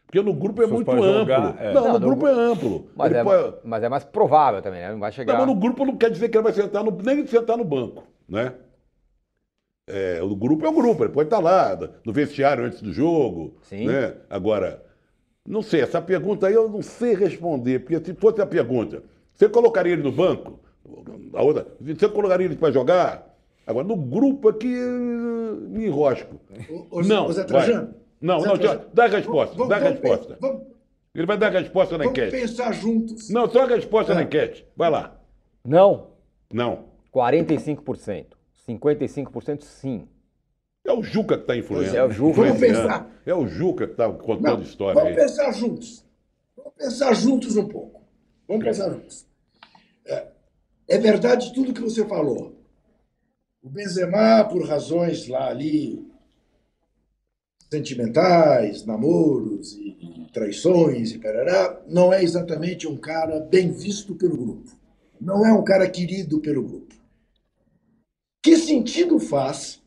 [0.06, 1.04] Porque no grupo é muito amplo.
[1.04, 1.74] jogar, é.
[1.74, 2.90] Não, Não, no no grupo gru- é amplo.
[2.96, 4.92] Mas é, pode- mas é mais provável também, né?
[4.92, 5.32] Não vai chegar.
[5.34, 7.64] Não, mas no grupo não quer dizer que ele vai sentar no, nem sentar no
[7.64, 8.54] banco, né?
[9.86, 13.56] É, o grupo é o grupo, ele pode estar lá, no vestiário antes do jogo,
[13.62, 13.86] Sim.
[13.86, 14.16] né?
[14.28, 14.82] Agora,
[15.48, 19.02] não sei, essa pergunta aí eu não sei responder, porque se fosse a pergunta,
[19.34, 20.60] você colocaria ele no banco?
[21.34, 23.34] A outra, você colocaria ele para jogar?
[23.66, 26.36] Agora, no grupo aqui, me enrosco.
[26.70, 27.46] Ô, ô, não, ô, Zé vai.
[27.48, 30.38] Trajano, não, Zé não, Trajano, dá a resposta, vamos- dá a vamos resposta.
[30.40, 30.62] Vamos,
[31.14, 32.40] Ele vai dar a resposta na vamos enquete.
[32.40, 33.28] pensar juntos.
[33.30, 34.24] Não, só a resposta na É.
[34.24, 34.66] enquete.
[34.76, 35.18] Vai lá.
[35.64, 36.08] Não,
[36.52, 36.84] Não.
[37.12, 38.36] 45%.
[38.66, 40.06] 55% sim.
[40.88, 41.98] É o Juca que está influenciando.
[41.98, 42.40] É o Juca.
[42.40, 42.88] Vamos Influenciando.
[42.88, 43.10] pensar.
[43.26, 45.16] É o Juca que está contando Não, história vamos aí.
[45.16, 46.04] pensar juntos.
[46.56, 48.00] Vamos pensar juntos um pouco.
[48.48, 49.26] Vamos pensar juntos.
[50.06, 50.28] É,
[50.88, 52.54] é verdade tudo que você falou.
[53.62, 56.08] O Benzema, por razões lá ali
[57.70, 64.38] sentimentais, namoros e, e traições e parará, não é exatamente um cara bem visto pelo
[64.38, 64.70] grupo.
[65.20, 66.94] Não é um cara querido pelo grupo.
[68.42, 69.82] Que sentido faz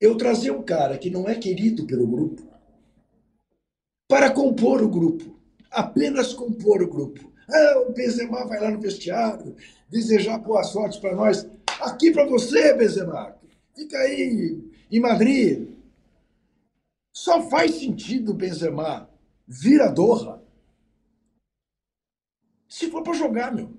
[0.00, 2.42] eu trazer um cara que não é querido pelo grupo
[4.08, 5.38] para compor o grupo,
[5.70, 7.32] apenas compor o grupo.
[7.48, 9.56] Ah, o Benzema vai lá no vestiário
[9.88, 11.48] desejar boa sorte para nós.
[11.80, 13.36] Aqui para você, Benzema.
[13.74, 15.68] Fica aí em Madrid.
[17.12, 19.08] Só faz sentido o Benzema
[19.46, 20.46] vir a Doha
[22.68, 23.70] se for para jogar, meu.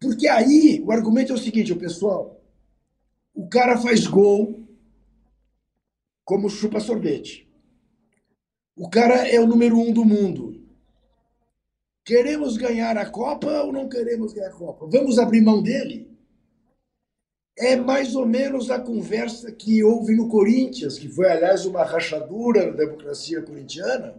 [0.00, 2.42] Porque aí o argumento é o seguinte, pessoal,
[3.32, 4.61] o cara faz gol
[6.32, 7.46] como chupa sorvete.
[8.74, 10.66] O cara é o número um do mundo.
[12.06, 14.86] Queremos ganhar a Copa ou não queremos ganhar a Copa?
[14.90, 16.10] Vamos abrir mão dele?
[17.58, 22.64] é mais ou menos a conversa que houve no Corinthians, que foi, aliás, uma rachadura
[22.64, 24.14] na democracia corintiana,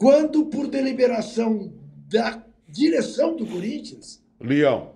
[0.00, 1.70] quando, por deliberação
[2.10, 4.94] da direção do Corinthians, Leão,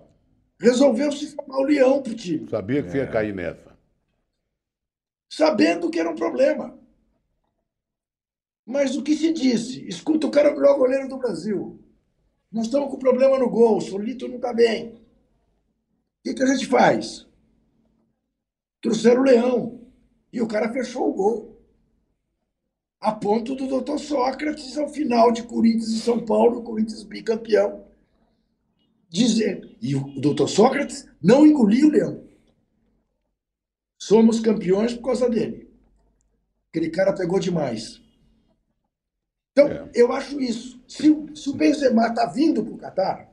[0.59, 3.01] resolveu se chamar o Leão para o time, sabia que É.
[3.01, 3.72] ia cair nessa.
[5.35, 6.77] Sabendo que era um problema.
[8.63, 9.85] Mas o que se disse?
[9.87, 11.79] Escuta, o cara o melhor goleiro do Brasil.
[12.51, 14.89] Nós estamos com problema no gol, o Solito não está bem.
[14.89, 17.27] O que, que a gente faz?
[18.79, 19.81] Trouxeram o Leão.
[20.31, 21.59] E o cara fechou o gol.
[23.01, 27.83] A ponto do doutor Sócrates, ao final de Corinthians e São Paulo, Corinthians bicampeão,
[29.09, 29.75] dizer.
[29.81, 32.32] E o doutor Sócrates não engoliu o Leão.
[34.05, 35.71] Somos campeões por causa dele.
[36.69, 38.01] Aquele cara pegou demais.
[39.53, 39.89] Então, É.
[39.95, 40.83] eu acho isso.
[40.89, 43.29] Se, o- se o Benzema está vindo para o Catar,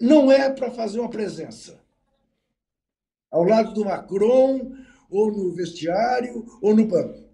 [0.00, 1.78] não é para fazer uma presença.
[3.30, 4.76] Ao lado do Macron,
[5.10, 7.28] ou no vestiário, ou no banco.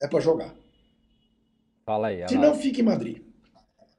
[0.00, 0.54] É para jogar.
[1.84, 2.26] Fala aí.
[2.26, 3.22] Se não, fica em Madrid.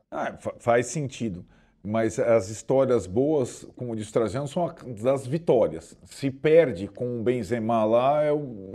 [0.10, 1.46] Ah, fa- faz sentido.
[1.86, 5.96] Mas as histórias boas, como diz o Trajano, são das vitórias.
[6.06, 8.30] Se perde com o Benzema lá, é,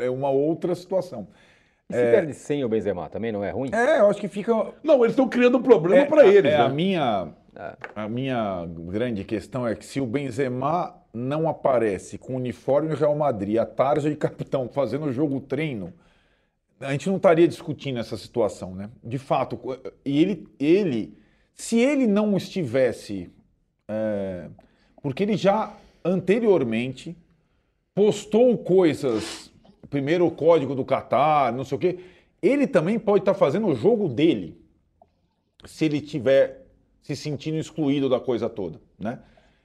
[0.05, 1.27] é uma outra situação.
[1.89, 3.71] E se perde sem o Benzema, também não é ruim?
[3.75, 4.53] É, eu acho que fica.
[4.83, 6.53] Não, eles estão criando um problema É, para a- eles.
[6.53, 6.65] é, né?
[6.65, 7.73] a, minha, É.
[7.97, 12.95] a minha grande questão é que se o Benzema não aparece com o uniforme do
[12.95, 15.93] Real Madrid, a tarja de capitão, fazendo o jogo treino,
[16.79, 18.89] a gente não estaria discutindo essa situação, né?
[19.03, 19.59] De fato,
[20.05, 21.19] e ele, ele
[21.61, 23.31] se ele não estivesse,
[23.87, 24.49] é,
[25.03, 27.15] porque ele já anteriormente
[27.95, 29.53] postou coisas,
[29.91, 31.99] primeiro o código do Catar, não sei o quê,
[32.41, 34.59] ele também pode estar fazendo o jogo dele
[35.67, 36.67] se ele tiver
[37.03, 39.19] se sentindo excluído da coisa toda, né?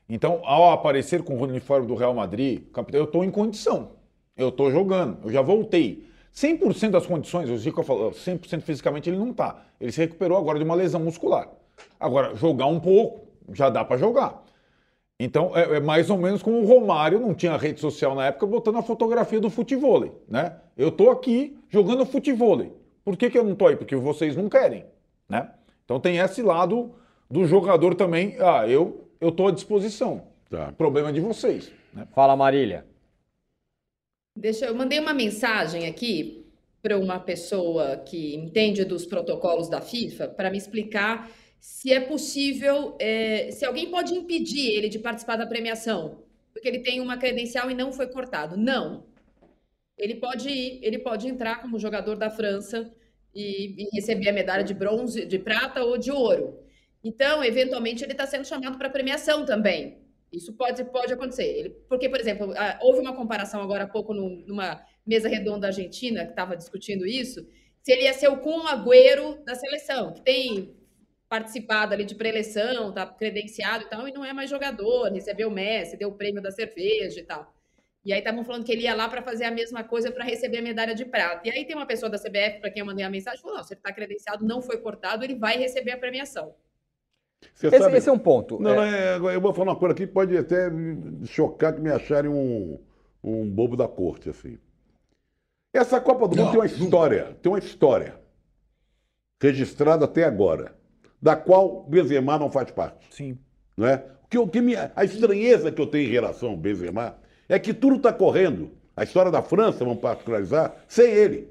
[0.09, 3.93] Então, ao aparecer com o uniforme do Real Madrid, capitão, eu estou em condição.
[4.35, 6.05] Eu estou jogando, eu já voltei.
[6.33, 9.63] 100% das condições, o Zico falou, 100% fisicamente ele não está.
[9.79, 11.49] Ele se recuperou agora de uma lesão muscular.
[11.99, 14.43] Agora, jogar um pouco, já dá para jogar.
[15.19, 18.45] Então, é, é mais ou menos como o Romário não tinha rede social na época,
[18.45, 20.57] botando a fotografia do futevôlei, né?
[20.77, 22.73] Eu tô aqui jogando futevôlei.
[23.03, 23.75] Por que, que eu não tô aí?
[23.75, 24.85] Porque vocês não querem,
[25.29, 25.51] né?
[25.85, 26.95] Então tem esse lado
[27.29, 28.35] do jogador também.
[28.39, 30.27] Ah, eu eu tô à disposição.
[30.49, 30.71] Tá.
[30.73, 32.07] Problema de vocês, né?
[32.13, 32.85] Fala, Marília.
[34.37, 36.45] Deixa eu mandei uma mensagem aqui
[36.81, 42.95] para uma pessoa que entende dos protocolos da FIFA para me explicar se é possível,
[42.99, 47.69] é, se alguém pode impedir ele de participar da premiação, porque ele tem uma credencial
[47.69, 48.55] e não foi cortado.
[48.55, 49.05] Não.
[49.97, 52.93] Ele pode ir, ele pode entrar como jogador da França
[53.33, 56.59] e, e receber a medalha de bronze, de prata ou de ouro.
[57.03, 59.99] Então, eventualmente, ele está sendo chamado para premiação também.
[60.31, 61.45] Isso pode, pode acontecer.
[61.45, 66.25] Ele, porque, por exemplo, houve uma comparação agora há pouco num- numa mesa redonda argentina
[66.25, 67.45] que estava discutindo isso,
[67.83, 70.75] se ele ia ser o Kun Agüero da seleção, que tem
[71.27, 75.51] participado ali de pré-eleição, tá credenciado e tal, e não é mais jogador, recebeu o
[75.51, 77.53] Messi, deu o prêmio da cerveja e tal.
[78.05, 80.59] E aí estavam falando que ele ia lá para fazer a mesma coisa para receber
[80.59, 81.41] a medalha de prata.
[81.47, 83.63] E aí tem uma pessoa da CBF para quem eu mandei a mensagem, falou: não,
[83.63, 86.53] se ele está credenciado, não foi cortado, ele vai receber a premiação.
[87.53, 88.59] Você Esse, sabe- esse é um ponto.
[88.59, 91.81] Não, É, é, eu vou falar uma coisa aqui que pode até me chocar que
[91.81, 92.79] me acharem um,
[93.23, 94.59] um bobo da corte, assim.
[95.73, 98.19] Essa Copa do Mundo Não, tem uma história, tem uma história
[99.41, 100.75] registrada até agora,
[101.25, 103.07] da qual Benzema não faz parte.
[103.09, 103.35] Sim.
[103.75, 103.95] Não é?
[104.25, 107.15] O que, o que me, a estranheza que eu tenho em relação ao Benzema
[107.49, 108.69] é que tudo está correndo.
[108.95, 111.49] A história da França, vamos particularizar, sem ele.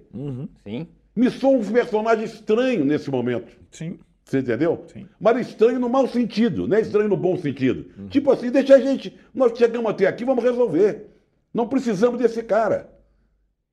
[0.63, 0.87] Sim.
[1.17, 3.53] Me sou um personagem estranho nesse momento.
[3.73, 3.99] Sim.
[4.25, 4.85] Você entendeu?
[4.93, 5.09] Sim.
[5.19, 7.91] Mas estranho no mau sentido, não é estranho no bom sentido.
[8.11, 9.19] Tipo assim, deixa a gente.
[9.35, 11.09] Nós chegamos até aqui, vamos resolver.
[11.53, 12.89] Não precisamos desse cara.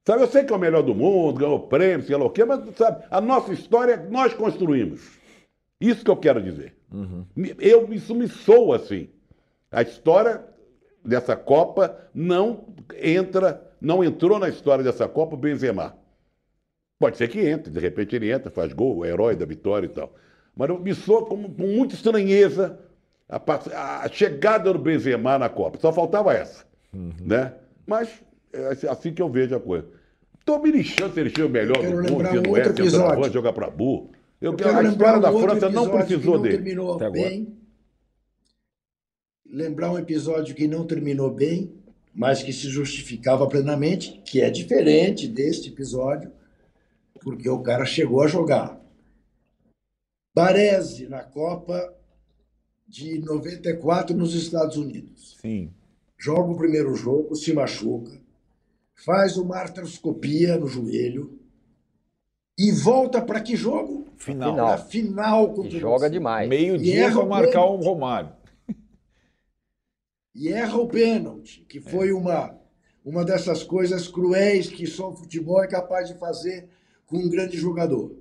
[0.03, 2.43] Sabe, eu sei que é o melhor do mundo, ganhou prêmio, sei lá o quê,
[2.43, 5.20] mas sabe, a nossa história nós construímos.
[5.81, 6.75] Isso que eu quero dizer.
[7.35, 9.09] Me- Eu, isso me soa assim.
[9.71, 10.43] A história
[11.03, 12.65] dessa Copa não
[13.01, 15.95] entra, não entrou na história dessa Copa o Benzema.
[16.99, 19.89] Pode ser que entre, de repente ele entra, faz gol, o herói da vitória e
[19.89, 20.13] tal.
[20.55, 22.77] Mas eu me soa como, com muita estranheza
[23.27, 25.79] a, a chegada do Benzema na Copa.
[25.79, 26.63] Só faltava essa.
[26.93, 27.53] Né?
[27.87, 28.21] Mas
[28.53, 29.87] é assim que eu vejo a coisa.
[30.37, 32.59] Estou me lixando se ele chega o melhor Quero do mundo, se um não é,
[32.59, 32.73] outro
[33.29, 34.11] se jogar para burro.
[34.41, 36.55] Eu, Eu quero a história da França não precisou não dele.
[36.57, 37.55] terminou bem.
[39.45, 41.71] Lembrar um episódio que não terminou bem,
[42.13, 46.31] mas que se justificava plenamente, que é diferente deste episódio,
[47.21, 48.81] porque o cara chegou a jogar.
[50.33, 51.93] Baresi, na Copa
[52.87, 55.37] de 94 nos Estados Unidos.
[55.39, 55.71] Sim.
[56.17, 58.19] Joga o primeiro jogo, se machuca,
[59.05, 61.39] faz uma artroscopia no joelho
[62.57, 64.00] e volta para que jogo?
[64.21, 64.51] Final.
[64.51, 64.67] Final.
[64.67, 66.45] Para final E contra joga demais.
[66.45, 67.85] E Meio-dia erra para o marcar o pênalti.
[67.85, 68.35] Romário.
[70.33, 72.57] E erra o pênalti, que foi uma,
[73.03, 76.69] uma dessas coisas cruéis que só o futebol é capaz de fazer
[77.05, 78.15] com um grande jogador.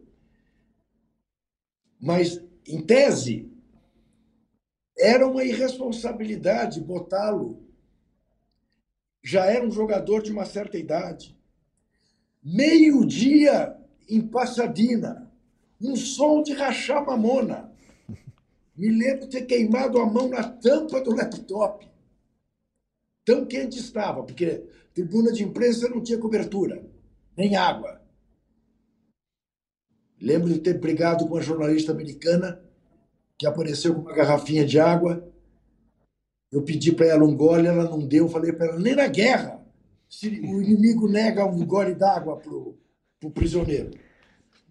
[2.00, 3.52] Mas, em tese,
[4.98, 7.62] era uma irresponsabilidade botá-lo.
[9.22, 11.38] Já era um jogador de uma certa idade.
[12.42, 13.76] Meio-dia
[14.08, 15.29] em Passadina,
[15.80, 17.72] um sol de rachar mamona.
[18.76, 21.88] Me lembro de ter queimado a mão na tampa do laptop.
[23.24, 24.64] Tão quente estava, porque
[24.94, 26.82] tribuna de imprensa não tinha cobertura,
[27.36, 28.00] nem água.
[30.20, 32.60] Lembro de ter brigado com uma jornalista americana
[33.38, 35.26] que apareceu com uma garrafinha de água.
[36.52, 38.28] Eu pedi para ela um gole, ela não deu.
[38.28, 39.64] Falei para ela, nem na guerra
[40.08, 43.92] se o inimigo nega um gole d'água para o prisioneiro.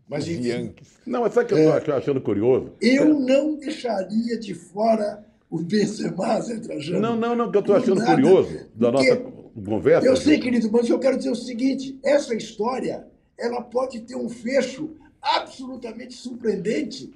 [0.10, 0.88] Mas, Os enfim, Yankees.
[1.06, 2.72] Não, mas sabe o que eu tô achando curioso?
[2.82, 7.00] eu não deixaria de fora o Benzema, Zé Trajano.
[7.00, 8.12] Não, não, não, que eu estou achando nada.
[8.16, 9.18] curioso da nossa
[9.66, 10.08] conversa.
[10.08, 14.28] Eu sei, querido, mas eu quero dizer o seguinte: essa história ela pode ter um
[14.30, 17.12] fecho absolutamente surpreendente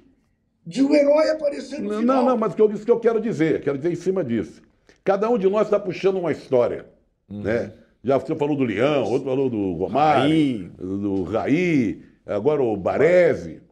[0.66, 2.16] de um herói aparecer no Não, final.
[2.22, 4.22] não, não, mas o que eu- isso que eu quero dizer, quero dizer em cima
[4.24, 4.62] disso.
[5.02, 6.86] Cada um de nós está puxando uma história,
[7.28, 7.72] né?
[8.02, 10.70] Já você falou do Leão, outro falou do Romário, Raí.
[10.78, 13.62] do Raí, agora o Baresi.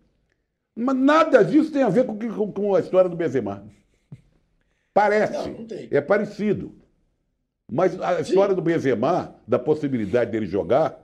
[0.75, 3.65] Mas nada disso tem a ver com, com- com a história do Benzema.
[4.95, 5.89] Parece, Não, não tem.
[5.91, 6.75] é parecido.
[7.71, 11.01] Mas a história do Benzema, da possibilidade dele jogar,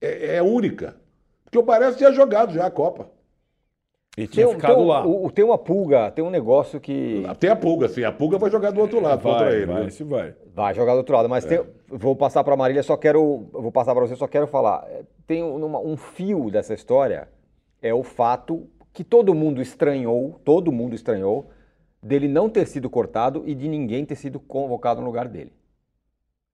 [0.00, 0.96] é, é única.
[1.44, 3.08] Porque o Baresi tinha jogado já a Copa.
[4.16, 5.06] E tinha Tem, um- ficado tem lá.
[5.06, 8.04] o- tem uma pulga, tem um negócio que Tem a pulga, sim.
[8.04, 9.66] A pulga vai jogar do outro lado contra vai, ele.
[9.66, 9.90] vai, né?
[9.90, 10.34] se vai.
[10.54, 13.72] Vai jogar do outro lado, mas tem- vou passar para a Marília, só quero, vou
[13.72, 14.84] passar para você, só quero falar.
[14.88, 17.28] É, Tem uma- um fio dessa história
[17.80, 21.48] é o fato que todo mundo estranhou, todo mundo estranhou
[22.02, 25.52] dele não ter sido cortado e de ninguém ter sido convocado no lugar dele.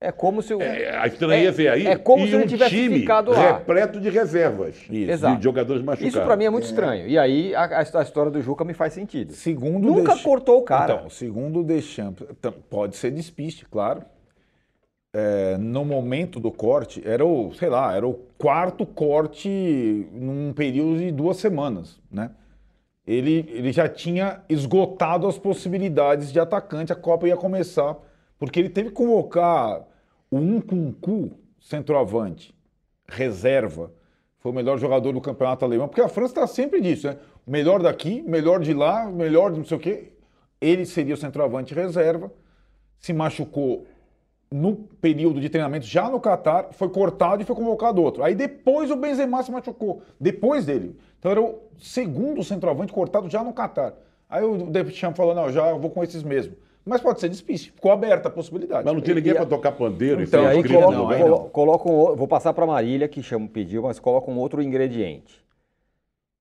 [0.01, 1.87] É como se o É, a estranheza é, aí.
[1.87, 3.59] é como e se ele um tivesse time ficado lá.
[3.59, 4.77] repleto de reservas.
[4.89, 5.11] Isso.
[5.11, 5.37] Exato.
[5.39, 6.15] De jogadores machucados.
[6.15, 7.09] Isso para mim é muito estranho.
[7.09, 9.33] E aí a, a história do Juca me faz sentido.
[9.33, 10.95] Segundo Nunca cortou o cara.
[10.95, 12.25] Então, segundo o Deschamps,
[12.71, 14.03] pode ser despiste, claro.
[15.13, 20.99] É, no momento do corte, era o, sei lá, era o quarto corte num período
[20.99, 22.31] de duas semanas, né?
[23.07, 27.97] Ele, ele já tinha esgotado as possibilidades de atacante, a Copa ia começar,
[28.39, 29.88] porque ele teve que convocar
[30.31, 32.55] o Nkunku, centroavante,
[33.07, 33.93] reserva,
[34.39, 37.17] foi o melhor jogador do campeonato alemão, porque a França está sempre disso, né?
[37.47, 40.13] Melhor daqui, melhor de lá, melhor de não sei o quê.
[40.61, 42.31] Ele seria o centroavante reserva,
[42.99, 43.87] se machucou
[44.51, 48.23] no período de treinamento já no Catar, foi cortado e foi convocado outro.
[48.23, 50.97] Aí depois o Benzema se machucou, depois dele.
[51.19, 53.95] Então era o segundo centroavante cortado já no Catar.
[54.29, 56.55] Aí o Deschamps falou, não, já vou com esses mesmo.
[56.89, 58.85] Mas pode ser despiste, ficou aberta a possibilidade.
[58.85, 61.23] Mas não tinha ninguém para tocar pandeiro Então, e aí inscrito coloca, no não, aí
[61.23, 61.31] lugar.
[61.39, 64.39] colo- coloca um o- vou passar para a Marília, que chama, pediu, mas coloca um
[64.39, 65.45] outro ingrediente.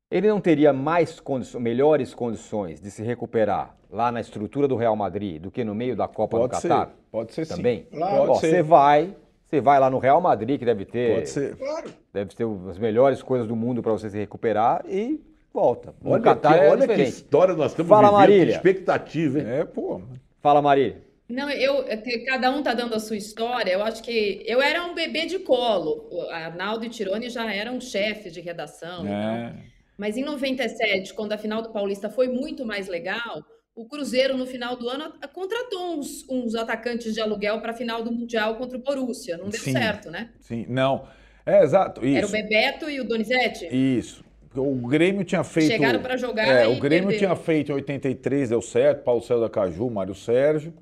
[0.10, 4.95] Ele não teria mais condições, melhores condições de se recuperar lá na estrutura do Real
[4.95, 6.95] Madrid do que no meio da Copa Pode do ser, Catar?
[7.12, 7.55] pode ser sim.
[7.57, 7.88] Também?
[7.93, 8.49] Ó, Pode ser.
[8.49, 11.57] Você vai, você vai lá no Real Madrid, que deve ter, Pode ser.
[11.57, 11.89] Claro.
[12.13, 15.21] deve ter as melhores coisas do mundo para você se recuperar e
[15.53, 15.93] volta.
[16.01, 18.45] No Olha, Catar que, é olha que história nós estamos Fala, vivendo, Marília.
[18.45, 19.45] que expectativa, hein?
[19.45, 19.99] É, pô.
[20.41, 21.04] Fala, Marília.
[21.30, 23.71] Não, eu, é cada um tá dando a sua história.
[23.71, 26.08] Eu acho que eu era um bebê de colo.
[26.10, 29.06] O Arnaldo e Tironi já eram chefes de redação.
[29.06, 29.54] É.
[29.97, 33.43] Mas em 97, quando a final do Paulista foi muito mais legal,
[33.76, 38.02] o Cruzeiro, no final do ano, contratou uns, uns atacantes de aluguel para a final
[38.04, 39.38] do Mundial contra o Borussia.
[39.38, 39.73] Não deu Sim.
[39.73, 40.32] certo, né?
[40.39, 41.08] Sim, não.
[41.45, 42.17] É, exato, isso.
[42.17, 43.67] Era o Bebeto e o Donizete.
[43.71, 44.23] Isso.
[44.55, 45.71] O Grêmio tinha feito.
[45.71, 47.17] Chegaram pra jogar É, o Grêmio perderam.
[47.17, 49.03] tinha feito em 83, deu certo.
[49.03, 50.73] Paulo Céu da Caju, Mário Sérgio.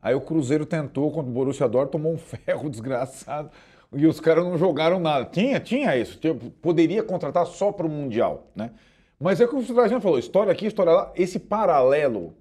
[0.00, 3.50] Aí o Cruzeiro tentou contra o Borussia Dortmund, tomou um ferro desgraçado.
[3.92, 5.24] E os caras não jogaram nada.
[5.26, 6.18] Tinha, tinha isso.
[6.18, 8.70] Tinha- poderia contratar só para o Mundial, né?
[9.18, 11.12] Mas é o que o Trajano falou: história aqui, história lá.
[11.16, 12.34] Esse paralelo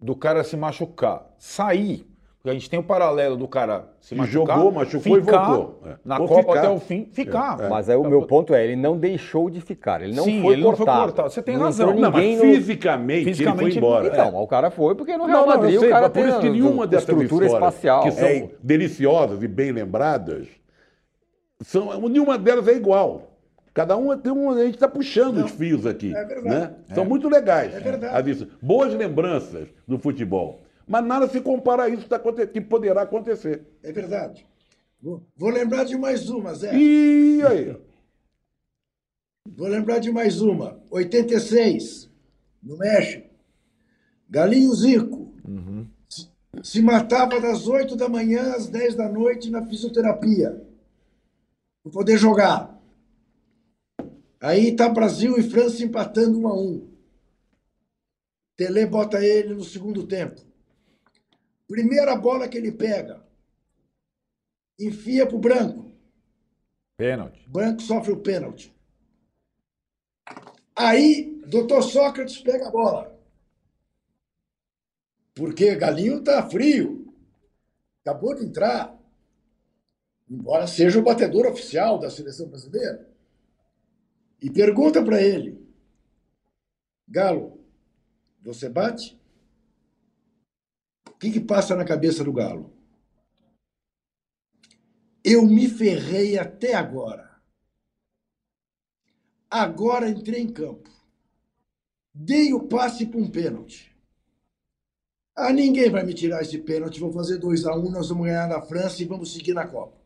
[0.00, 2.06] do cara se machucar, sair.
[2.48, 4.56] A gente tem o paralelo do cara se E machucar.
[4.56, 5.80] jogou, machucou e ficar voltou.
[5.86, 5.94] É.
[6.04, 6.58] Na Ou Copa ficar.
[6.60, 7.68] até o fim, ficar.
[7.68, 10.52] Mas aí o meu ponto é, ele não deixou de ficar, ele não Sim, foi
[10.54, 11.02] ele não foi cortado.
[11.04, 11.30] cortado.
[11.30, 11.94] Você tem Não razão.
[11.94, 14.06] Não, mas fisicamente, Fisicamente, ele foi embora.
[14.08, 16.10] Então, mas o cara foi porque no Real Não, não, Madrid eu sei, o cara
[16.10, 18.02] por isso que nenhuma dessas estrutura histórias espacial.
[18.04, 20.46] que são É, deliciosas e bem lembradas,
[21.62, 23.32] são, nenhuma delas é igual.
[23.72, 24.50] Cada um tem um.
[24.50, 26.14] A gente está puxando os fios aqui.
[26.14, 26.48] é verdade.
[26.48, 26.70] né?
[26.94, 27.74] São muito legais.
[27.74, 28.48] É verdade.
[28.62, 30.60] Boas lembranças do futebol.
[30.86, 32.20] Mas nada se compara a isso que, tá
[32.68, 33.66] poderá acontecer.
[33.82, 34.46] É verdade.
[35.00, 36.76] Vou, lembrar de mais uma, Zé.
[36.76, 37.76] E aí?
[39.48, 40.80] Vou lembrar de mais uma.
[40.90, 42.10] 86,
[42.62, 43.28] no México.
[44.28, 45.32] Galinho Zico.
[46.08, 46.28] Se,
[46.62, 50.64] se matava das 8 da manhã às 10 da noite na fisioterapia.
[51.82, 52.76] Para poder jogar.
[54.40, 56.88] Aí tá Brasil e França empatando um a um.
[58.56, 60.45] Tele bota ele no segundo tempo.
[61.66, 63.24] Primeira bola que ele pega.
[64.78, 65.92] Enfia pro branco.
[66.96, 67.48] Pênalti.
[67.48, 68.74] Branco sofre o pênalti.
[70.74, 73.18] Aí, doutor Sócrates pega a bola.
[75.34, 77.12] Porque Galinho tá frio.
[78.02, 78.96] Acabou de entrar.
[80.28, 83.08] Embora seja o batedor oficial da seleção brasileira.
[84.40, 85.66] E pergunta para ele:
[87.08, 87.60] Galo,
[88.42, 89.18] você bate?
[91.16, 92.70] O que, que passa na cabeça do Galo?
[95.24, 97.40] Eu me ferrei até agora.
[99.50, 100.90] Agora entrei em campo.
[102.14, 103.96] Dei o passe para um pênalti.
[105.34, 107.00] Ah, ninguém vai me tirar esse pênalti.
[107.00, 109.66] Vou fazer 2 a 1 um, nós vamos ganhar da França e vamos seguir na
[109.66, 109.96] Copa.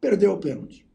[0.00, 0.86] Perdeu o pênalti.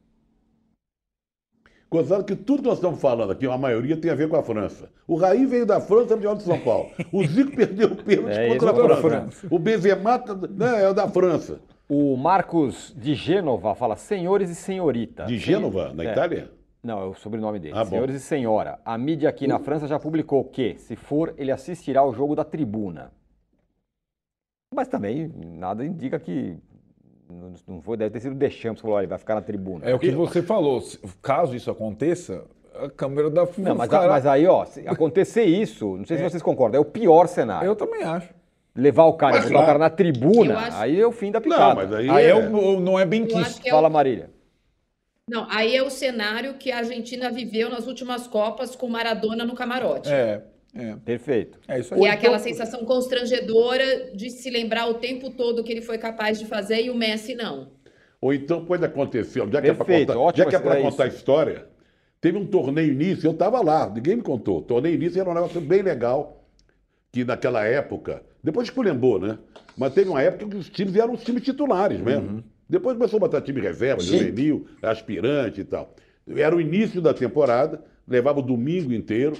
[1.91, 4.41] Gozado que tudo que nós estamos falando aqui, a maioria tem a ver com a
[4.43, 4.89] França.
[5.05, 6.89] O Raí veio da França, melhor de São Paulo.
[7.11, 9.47] O Zico perdeu o pênalti É, contra a da França.
[9.51, 11.59] O Benzema tá- né, é da França.
[11.89, 15.25] O Marcos de Gênova fala senhores e senhorita.
[15.25, 16.11] De Gênova, na É.
[16.13, 16.49] Itália?
[16.81, 17.73] Não, é o sobrenome dele.
[17.75, 17.89] Ah, bom.
[17.89, 18.79] senhores e senhora.
[18.85, 22.45] A mídia aqui na França já publicou que, se for, ele assistirá ao jogo da
[22.45, 23.11] tribuna.
[24.73, 26.57] Mas também nada indica que.
[27.31, 29.41] Não não foi, deve ter sido o Deschamps que falou, olha, ele vai ficar na
[29.41, 29.85] tribuna.
[29.89, 30.81] É o que você falou.
[30.81, 32.43] se- Caso isso aconteça,
[32.75, 36.43] a câmera da Não, mas, mas aí, ó, se acontecer isso, não sei se vocês
[36.43, 37.67] concordam, é o pior cenário.
[37.67, 38.29] Eu também acho.
[38.75, 41.29] Levar o cara, Mas botar o cara na tribuna, Eu acho- aí é o fim
[41.31, 41.75] da Não, picada.
[41.75, 42.29] mas aí, Aí é...
[42.29, 43.91] é o- não é bem que é Fala, o...
[43.91, 44.29] Marília.
[45.29, 49.55] Não, aí é o cenário que a Argentina viveu nas últimas Copas com Maradona no
[49.55, 50.09] camarote.
[50.11, 50.41] É,
[50.73, 50.95] é.
[50.95, 51.59] Perfeito.
[51.67, 52.01] É isso aí.
[52.01, 56.39] E é aquela sensação constrangedora de se lembrar o tempo todo que ele foi capaz
[56.39, 57.69] de fazer e o Messi não.
[58.21, 60.79] Ou então pode acontecer, já que é para Perfeito, contar, ótimo já que é pra
[60.79, 61.17] é contar a isso.
[61.17, 61.67] história,
[62.21, 64.61] teve um torneio início, eu estava lá, ninguém me contou.
[64.61, 66.45] Torneio início era um negócio bem legal,
[67.11, 69.39] que naquela época, depois esculhambou, né?
[69.75, 72.29] Mas teve uma época que os times eram os times titulares mesmo.
[72.29, 72.43] Uhum.
[72.69, 75.93] Depois começou a botar time reserva, juvenil, aspirante e tal.
[76.35, 79.35] Era o início da temporada, levava o domingo inteiro,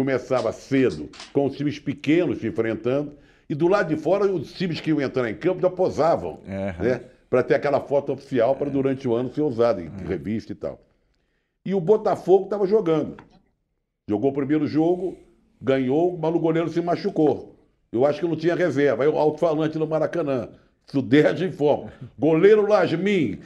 [0.00, 3.12] começava cedo, com os times pequenos se enfrentando,
[3.50, 6.82] e do lado de fora os times que iam entrar em campo já posavam, Aham.
[6.82, 7.00] né?
[7.28, 10.80] Para ter aquela foto oficial para durante o ano ser usada em revista e tal.
[11.66, 13.18] E o Botafogo estava jogando.
[14.08, 15.18] Jogou o primeiro jogo,
[15.60, 17.54] ganhou, mas o goleiro se machucou.
[17.92, 19.04] Eu acho que não tinha reserva.
[19.04, 20.48] Aí o alto-falante no Maracanã.
[20.86, 21.92] Sudeste informa.
[22.18, 23.38] Goleiro Lasmin,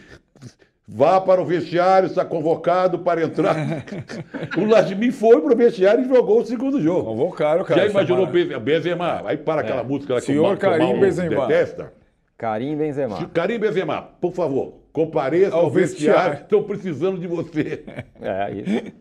[0.87, 3.57] vá para o vestiário, está convocado para entrar.
[4.59, 7.05] o Lasmin foi para o vestiário e jogou o segundo jogo.
[7.05, 7.81] Convocaram o cara.
[7.83, 8.61] Já imaginou chamaram.
[8.61, 9.23] Benzema?
[9.27, 11.47] Aí para aquela música lá que o Senhor o Karim Benzema.
[11.47, 11.93] detesta.
[12.37, 13.27] Karim Benzema.
[13.29, 16.43] Karim Benzema, por favor, compareça Ao ao vestiário, vestiário.
[16.43, 17.85] estão precisando de você.
[18.21, 18.93] É, isso.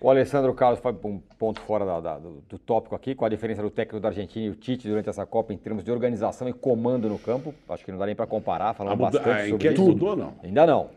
[0.00, 3.28] O Alessandro Carlos foi um ponto fora da- da- do, do tópico aqui, com a
[3.28, 6.48] diferença do técnico da Argentina e o Tite durante essa Copa em termos de organização
[6.48, 7.54] e comando no campo.
[7.68, 9.82] Acho que não dá nem para comparar, A, falando muda- bastante a sobre isso.
[9.82, 10.32] mudou, não?
[10.42, 10.88] Ainda não.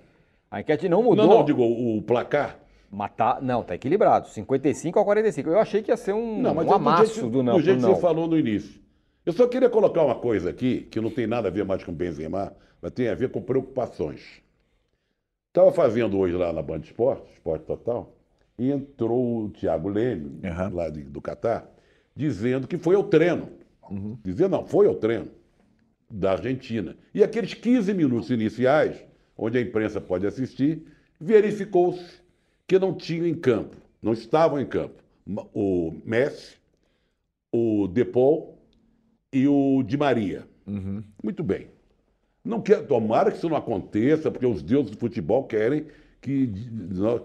[0.53, 1.25] A enquete não mudou.
[1.25, 2.59] Não, não, digo, o, placar.
[2.91, 4.27] Matar, não, tá equilibrado.
[4.29, 5.49] 55 a 45.
[5.49, 7.55] Eu achei que ia ser um, Não, mas um é amasso jeito, do não.
[7.55, 8.79] do jeito que você falou no início.
[9.25, 11.91] Eu só queria colocar uma coisa aqui, que não tem nada a ver mais com
[11.91, 14.43] Benzema, mas tem a ver com preocupações.
[15.47, 18.15] Estava fazendo hoje lá na Band Esporte, Esporte Total,
[18.59, 20.69] e entrou o Thiago Leme, Aham.
[20.75, 21.67] lá de- do Catar,
[22.15, 23.49] dizendo que foi ao treino.
[24.23, 25.29] Dizendo, não, foi ao treino
[26.09, 26.95] da Argentina.
[27.11, 29.03] E aqueles 15 minutos iniciais,
[29.37, 30.83] onde a imprensa pode assistir,
[31.19, 32.21] verificou-se
[32.67, 35.03] que não tinham em campo, não estavam em campo
[35.53, 36.57] o Messi,
[37.51, 38.57] o Depol
[39.31, 40.47] e o Di Maria.
[41.23, 41.67] Muito bem.
[42.43, 45.87] Não quer, tomara que isso não aconteça, porque os deuses do futebol querem
[46.19, 46.51] que,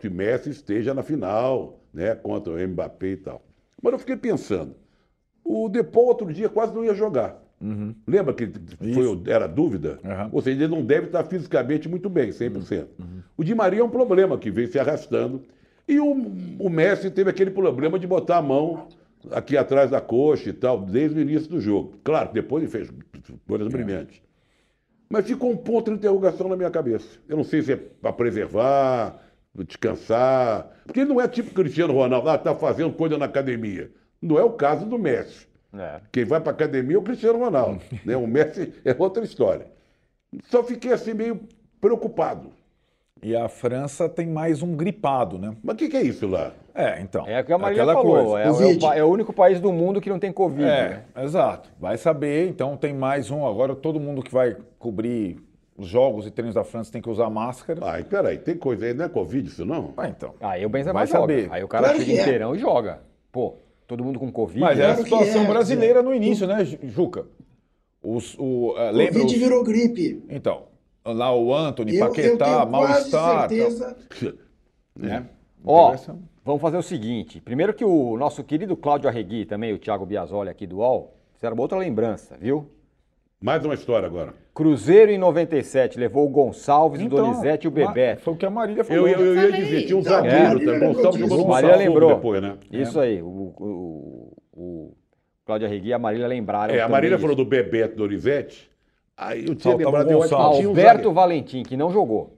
[0.01, 3.43] que Messi esteja na final, né, contra o Mbappé e tal.
[3.83, 4.77] Mas eu fiquei pensando,
[5.45, 7.43] o Depol outro dia quase não ia jogar.
[8.07, 8.51] Lembra que
[8.95, 9.99] foi, era dúvida?
[10.05, 10.31] Aham.
[10.33, 12.87] Ou seja, ele não deve estar fisicamente muito bem, 100%.
[13.37, 15.43] O Di Maria é um problema que vem se arrastando.
[15.87, 16.13] E o,
[16.59, 18.89] o Messi teve aquele problema de botar a mão
[19.33, 21.95] aqui atrás da coxa e tal, desde o início do jogo.
[22.05, 22.93] Claro, depois ele fez
[23.47, 24.21] coisas brilhantes.
[25.09, 27.19] Mas ficou um ponto de interrogação na minha cabeça.
[27.27, 29.19] Eu não sei se é para preservar,
[29.67, 30.71] descansar.
[30.85, 33.91] Porque ele não é tipo Cristiano Ronaldo, ah, tá fazendo coisa na academia.
[34.21, 35.49] Não é o caso do Messi.
[35.73, 36.01] É.
[36.13, 37.81] Quem vai para academia é o Cristiano Ronaldo.
[38.05, 38.17] né?
[38.17, 39.67] O Messi é outra história.
[40.45, 41.41] Só fiquei assim meio
[41.81, 42.53] preocupado.
[43.23, 45.57] E a França tem mais um gripado, né?
[45.63, 46.53] Mas o que, que é isso lá?
[46.73, 47.27] É, então.
[47.27, 48.25] É o que a Maria aquela falou.
[48.25, 48.41] coisa.
[48.41, 50.63] É, é o, é o único país do mundo que não tem Covid.
[50.69, 51.05] É, né?
[51.25, 51.69] exato.
[51.81, 53.45] Vai saber, então tem mais um.
[53.45, 55.43] Agora todo mundo que vai cobrir
[55.77, 57.81] os jogos e treinos da França tem que usar máscara.
[57.85, 59.95] Ai, peraí, tem coisa aí, não é Covid isso não?
[59.97, 60.35] Ah, então.
[60.41, 61.21] Aí o Benzema Vai joga.
[61.21, 61.49] saber.
[61.51, 62.23] Aí o cara Claro chega é.
[62.23, 63.01] inteirão e joga.
[63.33, 63.57] Pô,
[63.89, 64.61] todo mundo com Covid.
[64.61, 64.91] Mas é né?
[64.91, 66.05] a Claro que situação é, brasileira Zé.
[66.05, 67.27] no início, né, Ju- Juca?
[68.01, 70.23] Os, o, eh, lembra Covid os- virou gripe.
[70.29, 70.67] Então,
[71.05, 73.49] lá o Anthony, Eu, Paquetá, mal-estar.
[73.49, 73.97] certeza.
[74.95, 75.27] Né?
[75.65, 75.95] Ó,
[76.45, 77.41] vamos fazer o seguinte.
[77.41, 81.55] Primeiro que o nosso querido Cláudio Arregui, também o Thiago Biasoli aqui do UOL, fizeram
[81.55, 82.69] uma outra lembrança, viu?
[83.41, 84.35] Mais uma história agora.
[84.59, 88.23] Cruzeiro em 97 levou o Gonçalves, o Então, Donizete e o Bebeto.
[88.23, 89.07] Foi o que a Marília falou.
[89.07, 90.81] Eu, eu, eu ia dizer, tinha um Então, zagueiro Marília também.
[90.81, 92.15] lembrou Gonçalves jogou no Marília lembrou.
[92.17, 92.59] depois, né?
[92.73, 94.97] Isso aí, o, o, o
[95.47, 96.75] Cláudio Arregui e a Marília lembraram.
[96.75, 97.29] É, a Marília disso.
[97.29, 98.69] falou do Bebeto Dorizete.
[99.17, 101.13] Aí eu tinha Faltava lembrado, o um Alberto zagueiro.
[101.13, 102.37] Valentim, que não jogou.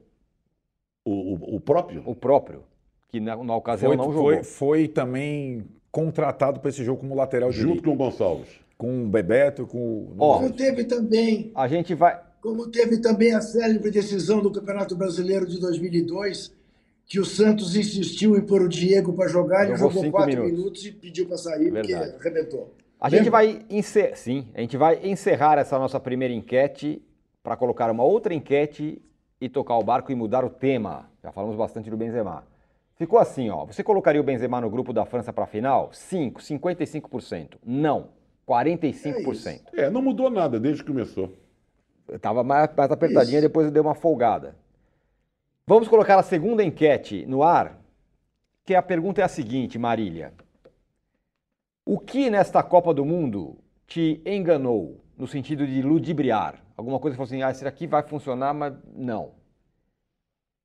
[1.03, 2.03] O, o, o próprio?
[2.05, 2.65] O próprio,
[3.09, 4.45] que na, na ocasião Foi, não foi, jogou.
[4.45, 7.85] foi também contratado para esse jogo como lateral Junto direito.
[7.85, 8.61] com o Gonçalves.
[8.81, 10.15] Com o Bebeto, com o.
[10.17, 12.19] Como teve também, A gente vai.
[12.41, 16.51] como teve também a célebre decisão do Campeonato Brasileiro de 2002,
[17.05, 20.59] que o Santos insistiu em pôr o Diego para jogar, ele Jogou quatro minutos.
[20.59, 20.87] minutos.
[20.87, 22.13] e pediu para sair Verdade.
[22.13, 22.75] porque arrebentou.
[22.99, 24.17] A gente vai encer...
[24.17, 27.03] Sim, a gente vai encerrar essa nossa primeira enquete
[27.43, 29.03] para colocar uma outra enquete
[29.39, 31.11] e tocar o barco e mudar o tema.
[31.23, 32.45] Já falamos bastante do Benzema.
[32.97, 33.67] Ficou assim, ó.
[33.67, 35.91] Você colocaria o Benzema no grupo da França para a final?
[35.93, 37.57] 5, 55%.
[37.65, 38.09] Não,
[38.51, 39.61] 45%.
[39.75, 41.39] É, não mudou nada desde que começou.
[42.09, 43.49] Estava mais, mais apertadinha, Isso.
[43.49, 44.57] depois deu uma folgada.
[45.65, 47.81] Vamos colocar a segunda enquete no ar,
[48.65, 50.35] que a pergunta é a seguinte, Marília.
[51.87, 56.61] O que nesta Copa do Mundo te enganou no sentido de ludibriar?
[56.77, 59.35] Alguma coisa que falou assim, ah, isso aqui vai funcionar, mas não.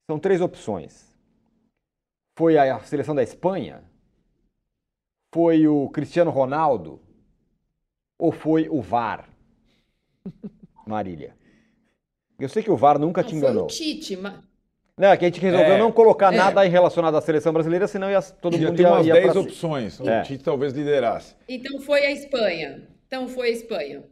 [0.09, 1.15] São três opções.
[2.35, 3.83] Foi a seleção da Espanha?
[5.33, 7.04] Foi o Cristiano Ronaldo?
[8.17, 9.27] Ou foi o VAR?
[10.85, 11.35] Marília.
[12.39, 13.63] Eu sei que o VAR nunca Não, te foi enganou.
[13.65, 14.39] o Tite, mas...
[14.97, 15.77] Não, é que a gente resolveu É.
[15.77, 16.37] não colocar É.
[16.37, 19.13] nada aí relacionado à seleção brasileira, senão ia, todo Ia mundo ter ia, umas ia
[19.13, 19.99] 10 pra- opções.
[19.99, 20.21] É.
[20.21, 21.35] O Tite talvez liderasse.
[21.49, 22.87] Então foi a Espanha.
[23.07, 24.03] Então foi a Espanha.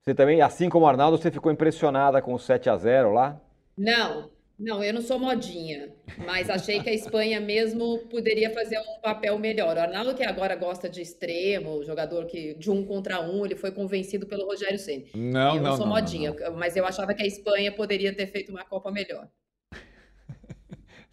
[0.00, 3.40] Você também, assim como o Arnaldo, você ficou impressionada com o 7 a 0 lá?
[3.76, 4.30] Não,
[4.60, 5.88] não, eu não sou modinha,
[6.18, 9.74] mas achei que a Espanha mesmo poderia fazer um papel melhor.
[9.74, 13.72] O Arnaldo, que agora gosta de extremo, jogador que de um contra um, ele foi
[13.72, 15.06] convencido pelo Rogério Ceni.
[15.14, 18.26] Não, eu não, sou não, modinha, não, mas eu achava que a Espanha poderia ter
[18.26, 19.26] feito uma Copa melhor.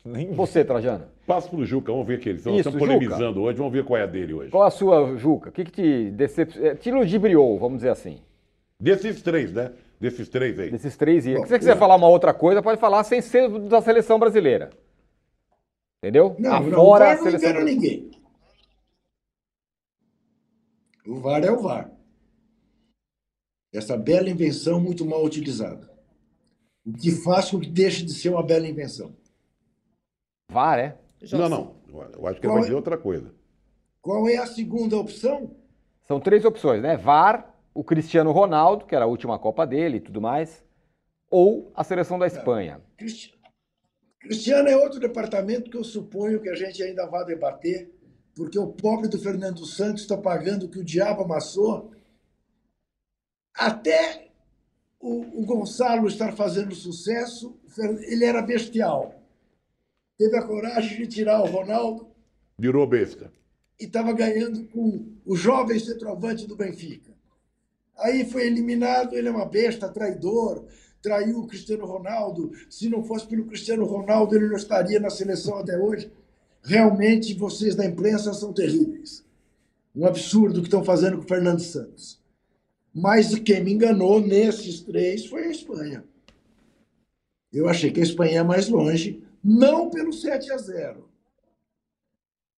[0.03, 0.11] não.
[0.11, 1.07] Nem Você, Trajano?
[1.25, 2.85] Passa pro Juca, vamos ver que eles Isso, estão Juca.
[2.85, 4.51] polemizando hoje, vamos ver qual é a dele hoje.
[4.51, 5.49] Qual a sua, Juca?
[5.49, 6.51] O que, que te, decep...
[6.61, 8.19] eh, te ludibriou, vamos dizer assim?
[8.77, 9.71] Desses três, né?
[9.99, 10.69] Desses três aí.
[10.71, 11.37] Desses três dias.
[11.39, 14.19] Bom, Se você quiser o- falar uma outra coisa, pode falar sem ser da seleção
[14.19, 14.69] brasileira.
[16.03, 16.35] Entendeu?
[16.37, 18.11] Não, não, o Afora a VAR não engana ninguém.
[21.05, 21.91] O VAR é o VAR.
[23.73, 25.89] Essa bela invenção muito mal utilizada.
[26.85, 29.15] O que faz com que deixe de ser uma bela invenção.
[30.51, 30.97] VAR, é?
[31.33, 31.75] Não, não.
[31.89, 32.61] Eu acho que ele Qual vai é?
[32.65, 33.33] dizer outra coisa.
[34.01, 35.55] Qual é a segunda opção?
[36.03, 36.95] São três opções, né?
[36.95, 40.65] VAR, o Cristiano Ronaldo, que era a última Copa dele e tudo mais,
[41.29, 42.81] ou a seleção da Espanha.
[42.97, 43.37] Cristi-
[44.19, 47.93] Cristiano é outro departamento que eu suponho que a gente ainda vai debater,
[48.35, 51.91] porque o pobre do Fernando Santos está pagando o que o diabo amassou.
[53.53, 54.29] Até
[54.99, 57.59] o, o Gonçalo estar fazendo sucesso,
[58.07, 59.13] ele era bestial.
[60.17, 62.09] Teve a coragem de tirar o Ronaldo
[62.57, 63.31] Virou besta.
[63.79, 67.15] e estava ganhando com o jovem centroavante do Benfica.
[67.97, 70.65] Aí foi eliminado, ele é uma besta, traidor,
[71.01, 72.51] traiu o Cristiano Ronaldo.
[72.69, 76.11] Se não fosse pelo Cristiano Ronaldo, ele não estaria na seleção até hoje.
[76.63, 79.25] Realmente, vocês da imprensa são terríveis.
[79.95, 82.19] Um absurdo que estão fazendo com o Fernando Santos.
[82.93, 86.03] Mas quem me enganou nesses três foi a Espanha.
[87.51, 91.07] Eu achei que a Espanha é mais longe, não pelo 7 a 0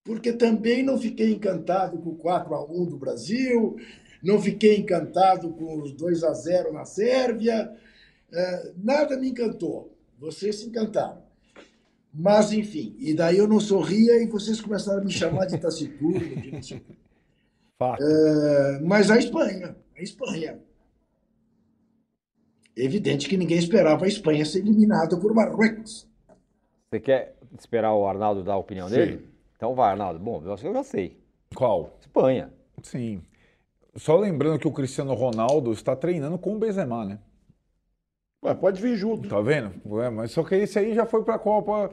[0.09, 3.77] porque também não fiquei encantado com o 4 a 1 do Brasil,
[4.23, 7.71] não fiquei encantado com os 2 a 0 na Sérvia,
[8.31, 9.95] eh, nada me encantou.
[10.17, 11.21] Vocês se encantaram.
[12.13, 16.35] Mas, enfim, e daí eu não sorria e vocês começaram a me chamar de taciturno,
[16.41, 16.93] de não sei o quê.
[17.77, 18.03] Fato.
[18.03, 20.59] Eh, Mas a Espanha, a Espanha.
[22.77, 26.07] É evidente que ninguém esperava a Espanha ser eliminada por Marrocos.
[26.89, 28.95] Você quer esperar o Arnaldo dar a opinião Sim.
[28.95, 29.27] dele?
[29.55, 30.19] Então vai, Arnaldo.
[30.19, 31.17] Bom, eu acho que eu já sei.
[31.55, 31.97] Qual?
[31.99, 32.51] Espanha.
[32.81, 33.21] Sim.
[33.99, 37.19] Só lembrando que o Cristiano Ronaldo está treinando com o Benzema, né?
[38.61, 39.27] Pode vir junto.
[39.27, 39.73] Tá vendo?
[40.01, 41.91] É, mas só que esse aí já foi para a Copa.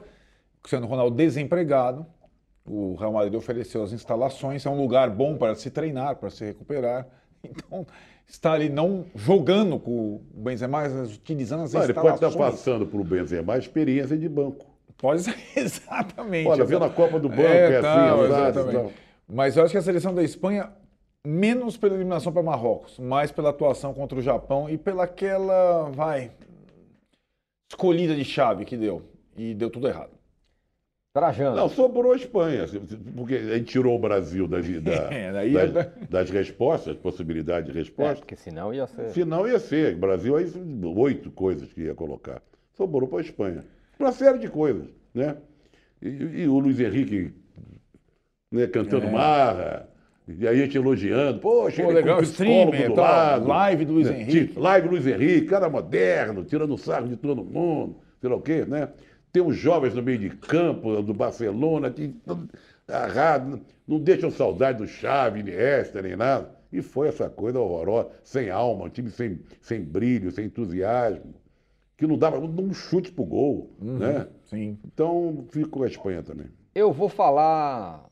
[0.57, 2.05] O Cristiano Ronaldo desempregado.
[2.65, 4.65] O Real Madrid ofereceu as instalações.
[4.65, 7.05] É um lugar bom para se treinar, para se recuperar.
[7.43, 7.85] Então,
[8.27, 12.33] está ali não jogando com o Benzema, mas utilizando as Não, ele pode instalações.
[12.33, 14.65] estar passando por Benzema a experiência de banco.
[14.97, 16.49] Pode ser, exatamente.
[16.49, 18.93] Olha, vendo a Copa do Banco, É, é, tal, assim, exatamente.
[19.29, 20.69] Mas eu acho que a seleção da Espanha,
[21.25, 26.31] menos pela eliminação para Marrocos, mais pela atuação contra o Japão e pelaquela, vai,
[27.69, 29.01] escolhida de chave que deu.
[29.35, 30.11] E deu tudo errado.
[31.13, 31.55] Trajano.
[31.55, 32.65] Não, sobrou a Espanha,
[33.15, 37.71] porque a gente tirou o Brasil das, da- É, daí das, é- das respostas, possibilidade
[37.71, 38.17] de É, resposta.
[38.17, 39.09] porque senão ia ser.
[39.09, 39.95] Senão ia ser.
[39.95, 40.45] O Brasil, aí,
[40.95, 42.41] oito coisas que ia colocar.
[42.73, 43.65] Sobrou para a Espanha.
[43.99, 45.37] Uma série de coisas, né?
[46.01, 47.33] E, e o Luiz Henrique
[48.51, 49.11] né, cantando É.
[49.11, 49.89] marra,
[50.27, 51.39] e aí a gente elogiando.
[51.39, 53.47] Poxa, Pô, ele legal, com streamer, do lado.
[53.47, 54.21] live do Luiz né?
[54.21, 54.59] Henrique.
[54.59, 58.89] Live Luiz Henrique, cara moderno, tirando sarro de todo mundo, sei lá o quê, né?
[59.31, 62.13] Tem os jovens no meio de campo, do Barcelona, que
[62.87, 66.49] agarrado, não deixam saudade do Xavi, Iniesta, nem nada.
[66.71, 71.33] E foi essa coisa horrorosa, sem alma, um time sem, sem brilho, sem entusiasmo,
[71.95, 74.27] que não dava um chute pro gol, né?
[74.45, 74.77] Sim.
[74.85, 76.47] Então, fico com a Espanha também.
[76.75, 78.05] Eu vou falar.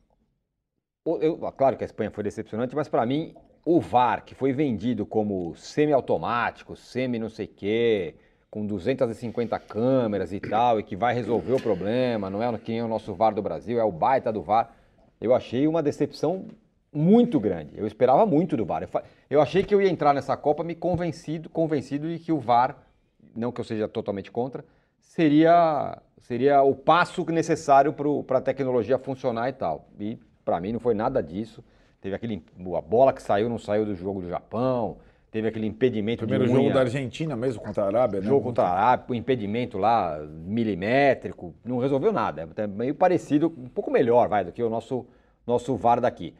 [1.06, 3.34] O- eu- claro que a Espanha foi decepcionante, mas para mim,
[3.64, 8.16] o VAR, que foi vendido como semi-automático, semi-não sei quê,
[8.52, 12.84] com 250 câmeras e tal, e que vai resolver o problema, não é quem é
[12.84, 14.72] o nosso VAR do Brasil, é o baita do VAR.
[15.20, 16.46] Eu achei uma decepção
[16.94, 17.72] muito grande.
[17.78, 18.84] Eu esperava muito do VAR.
[18.84, 18.90] Eu,
[19.30, 22.78] eu achei que eu ia entrar nessa Copa me convencido, convencido de que o VAR,
[23.36, 24.64] não que eu seja totalmente contra,
[25.00, 27.94] seria, seria o passo necessário
[28.26, 29.88] para a tecnologia funcionar e tal.
[30.00, 31.62] E para mim não foi nada disso.
[32.00, 32.42] Teve aquele
[32.78, 34.98] a bola que saiu não saiu do jogo do Japão,
[35.32, 38.28] teve aquele impedimento Primeiro jogo da Argentina mesmo contra a Arábia, né?
[38.28, 42.48] jogo contra a Arábia, o impedimento lá milimétrico, não resolveu nada.
[42.56, 45.06] É meio parecido, um pouco melhor, vai, do que o nosso
[45.46, 46.34] nosso VAR daqui.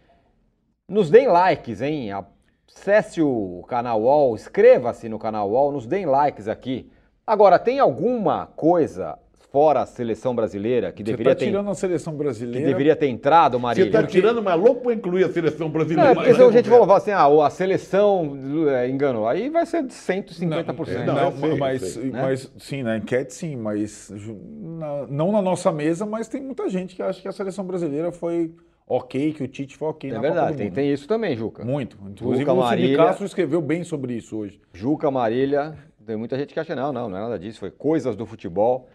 [0.88, 2.10] Nos deem likes, hein?
[2.12, 6.92] Acesse o canal UOL, inscreva-se no canal UOL, nos deem likes aqui.
[7.26, 9.18] Agora, tem alguma coisa
[9.56, 12.68] fora a seleção brasileira que Você deveria, tá ter, tirando a seleção que brasileira.
[12.68, 13.88] deveria ter entrado, Você Marília?
[13.88, 16.12] está tirando uma louco para incluir a seleção Não, brasileira.
[16.12, 18.38] é porque senão a gente falou assim, ah, a seleção
[18.70, 19.26] é, enganou.
[19.26, 21.06] Aí vai ser de 150%.
[21.06, 22.04] Não, Não, eu sei, mas, sei.
[22.12, 22.22] né?
[22.22, 24.12] mas sim, na enquete sim, mas
[24.62, 28.12] na- não na nossa mesa, mas tem muita gente que acha que a seleção brasileira
[28.12, 28.52] foi
[28.86, 30.76] ok, que o Tite foi ok É verdade, do tem, Mundo.
[30.76, 31.64] tem isso também, Juca.
[31.64, 31.96] Muito.
[32.10, 34.60] Inclusive Juca o Marília- Castro escreveu bem sobre isso hoje.
[34.74, 35.74] Juca, Marília,
[36.06, 38.90] tem muita gente que acha, não, não, não é nada disso, foi coisas do futebol.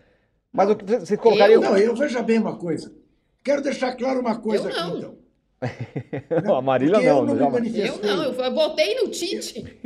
[0.52, 1.60] Mas o que vocês vocês colocariam...
[1.60, 2.92] Não, eu veja bem uma coisa.
[3.44, 4.98] Quero deixar claro uma coisa Eu aqui, não.
[4.98, 5.20] então.
[6.56, 7.54] a Marília Porque não, eu não me jamais.
[7.54, 8.10] Eu manifestei.
[8.10, 9.80] não, eu, eu votei no Tite.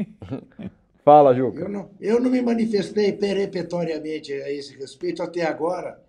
[1.04, 1.60] Fala, Juca.
[1.60, 6.02] Eu não, eu não me manifestei peremptoriamente a esse respeito até agora.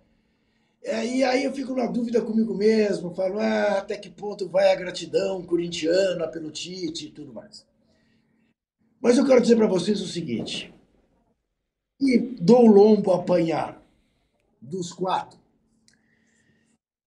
[0.82, 4.72] É, e aí eu fico na dúvida comigo mesmo, falo, ah, até que ponto vai
[4.72, 7.66] a gratidão corintiana pelo Tite e tudo mais.
[9.00, 10.72] Mas eu quero dizer para vocês o seguinte:
[12.00, 13.82] e do lombo apanhar
[14.60, 15.38] dos quatro,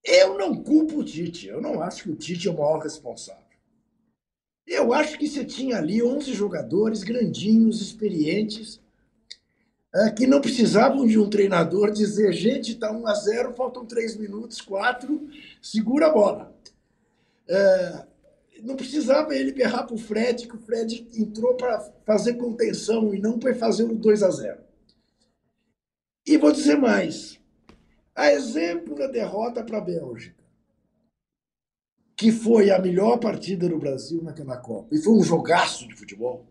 [0.03, 3.43] eu não culpo o Tite, eu não acho que o Tite é o maior responsável.
[4.65, 8.79] Eu acho que você tinha ali 11 jogadores grandinhos, experientes,
[9.93, 14.15] eh, que não precisavam de um treinador dizer, gente, está 1 a 0, faltam 3
[14.17, 15.27] minutos, 4,
[15.61, 16.55] segura a bola.
[17.47, 18.05] Eh,
[18.61, 23.19] não precisava ele berrar para o Fred, que o Fred entrou para fazer contenção e
[23.19, 24.59] não para fazer o 2 a 0.
[26.27, 27.38] E vou dizer mais.
[28.19, 30.43] A exemplo da derrota para a Bélgica,
[32.17, 36.45] que foi a melhor partida do Brasil naquela Copa, e foi um jogaço de futebol.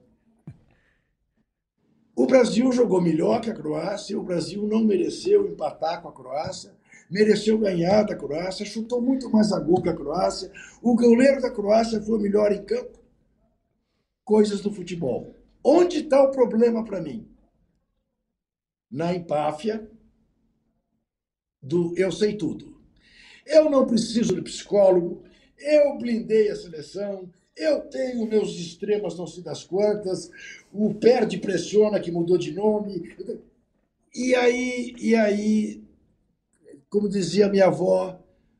[2.16, 6.74] O Brasil jogou melhor que a Croácia, o Brasil não mereceu empatar com a Croácia,
[7.10, 10.50] mereceu ganhar da Croácia, chutou muito mais a gol que a Croácia.
[10.80, 12.98] O goleiro da Croácia foi o melhor em campo.
[14.24, 15.34] Coisas do futebol.
[15.62, 17.28] Onde está o problema para mim?
[18.90, 19.86] Na empáfia
[21.68, 22.76] do eu sei tudo.
[23.46, 25.22] Eu não preciso de psicólogo,
[25.58, 30.30] eu blindei a seleção, eu tenho meus extremas não sei das quantas,
[30.72, 33.14] o perde pressiona que mudou de nome.
[34.14, 35.82] E aí, e aí,
[36.88, 38.18] como dizia minha avó,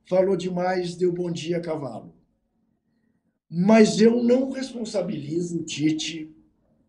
[0.09, 2.13] falou demais, deu bom dia a cavalo.
[3.51, 6.31] Mas eu não responsabilizo o Tite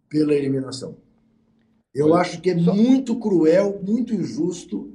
[0.10, 0.98] pela eliminação.
[1.94, 4.89] Eu acho que é muito cruel, muito injusto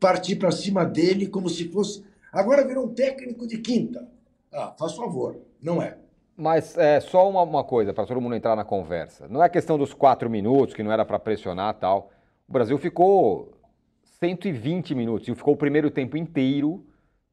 [0.00, 2.02] partir para cima dele como se fosse.
[2.32, 4.08] Agora virou um técnico de quinta.
[4.52, 5.98] Ah, faz favor, não é.
[6.36, 9.28] Mas é só uma, uma coisa, para todo mundo entrar na conversa.
[9.28, 12.10] Não é questão dos quatro minutos, que não era para pressionar tal.
[12.48, 13.52] O Brasil ficou
[14.20, 16.84] 120 minutos e ficou o primeiro tempo inteiro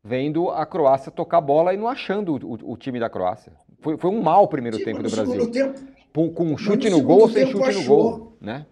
[0.04, 3.54] vendo a Croácia tocar bola e não achando o, o time da Croácia.
[3.80, 5.52] Foi, foi um mau primeiro Sim, tempo do no Brasil.
[5.52, 5.80] tempo,
[6.34, 8.18] Com um no chute no segundo gol ou sem chute no achou.
[8.20, 8.66] gol, né?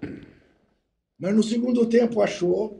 [1.17, 2.79] mas no segundo tempo achou.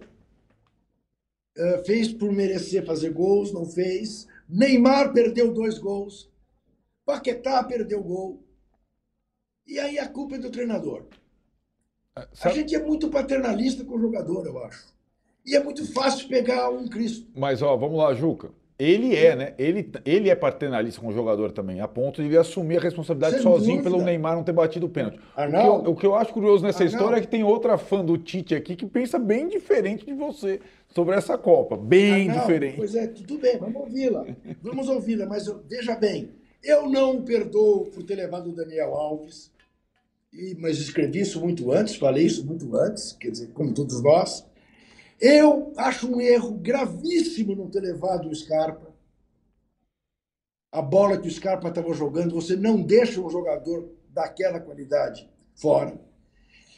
[1.58, 4.28] Eh, fez por merecer fazer gols, não fez.
[4.50, 6.30] Neymar perdeu dois gols.
[7.06, 8.44] Paquetá perdeu gol.
[9.68, 11.04] E aí a culpa é do treinador.
[12.16, 14.86] A Sabe- gente é muito paternalista com o jogador, eu acho.
[15.46, 17.28] E é muito fácil pegar um Cristo.
[17.36, 18.50] Mas, ó, vamos lá, Juca.
[18.78, 19.54] Ele é, né?
[19.58, 23.36] Ele, ele é paternalista com o jogador também, a ponto de ele assumir a responsabilidade
[23.36, 23.90] Sem sozinho dúvida.
[23.90, 25.16] pelo Neymar não ter batido o pênalti.
[25.18, 25.86] O que, Arnaldo.
[25.88, 26.98] eu, o que eu acho curioso nessa Arnaldo.
[26.98, 30.60] história é que tem outra fã do Tite aqui que pensa bem diferente de você
[30.96, 31.76] sobre essa Copa.
[31.76, 32.78] Bem Ah, não, diferente.
[32.78, 34.26] Pois é, tudo bem, vamos ouvi-la.
[34.62, 36.32] Vamos ouvi-la, mas eu- veja bem,
[36.64, 39.52] eu não perdoo por ter levado o Daniel Alves,
[40.32, 44.46] e, mas escrevi isso muito antes, falei isso muito antes, quer dizer, como todos nós.
[45.20, 48.94] Eu acho um erro gravíssimo não ter levado o Scarpa.
[50.72, 55.98] A bola que o Scarpa estava jogando, você não deixa um jogador daquela qualidade fora.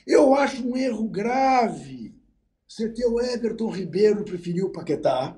[0.06, 2.14] Eu acho um erro grave
[2.68, 5.36] você ter o Everton Ribeiro preferiu o Paquetá,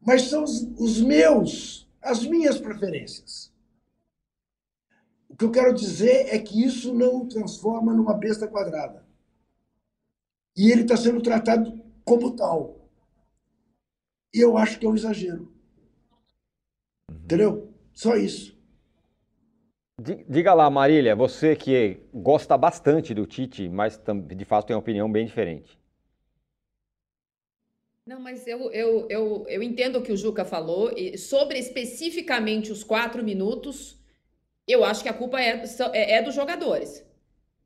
[0.00, 3.52] mas são os, os meus, as minhas preferências.
[5.28, 9.06] O que eu quero dizer é que isso não o transforma numa besta quadrada.
[10.56, 12.88] E ele está sendo tratado como tal.
[14.34, 15.50] E eu acho que é um exagero.
[17.10, 17.72] Entendeu?
[17.94, 18.58] Só isso.
[19.98, 23.98] Di- Diga lá, Marília, você que gosta bastante do Tite, mas
[24.36, 25.78] de fato tem uma opinião bem diferente.
[28.04, 30.92] Não, mas eu, eu, eu, eu entendo o que o Juca falou.
[30.96, 33.96] E sobre especificamente os quatro minutos,
[34.66, 37.04] eu acho que a culpa é, é, é dos jogadores.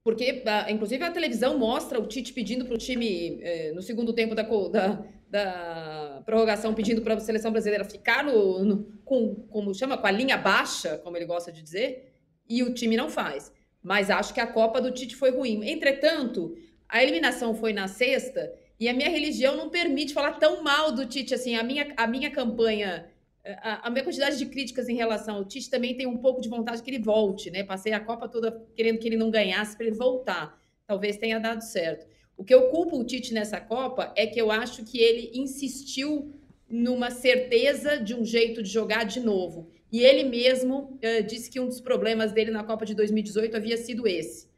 [0.05, 4.12] Porque, ah, inclusive, a televisão mostra o Tite pedindo para o time, eh, no segundo
[4.12, 9.74] tempo da, da, da prorrogação, pedindo para a seleção brasileira ficar no, no- com, como
[9.74, 12.14] chama, com a linha baixa, como ele gosta de dizer,
[12.49, 13.53] e o time não faz.
[13.82, 15.68] Mas acho que a Copa do Tite foi ruim.
[15.68, 16.57] Entretanto,
[16.89, 21.06] a eliminação foi na sexta e a minha religião não permite falar tão mal do
[21.06, 21.56] Tite assim.
[21.56, 23.08] A minha, a minha campanha,
[23.44, 26.48] a, a minha quantidade de críticas em relação ao Tite também tem um pouco de
[26.48, 27.64] vontade que ele volte, né?
[27.64, 30.62] Passei a Copa toda querendo que ele não ganhasse para ele voltar.
[30.86, 32.06] Talvez tenha dado certo.
[32.36, 36.34] O que eu culpo o Tite nessa Copa é que eu acho que ele insistiu
[36.68, 39.70] numa certeza de um jeito de jogar de novo.
[39.90, 43.76] E ele mesmo eh, disse que um dos problemas dele na Copa de 2018 havia
[43.78, 44.48] sido esse.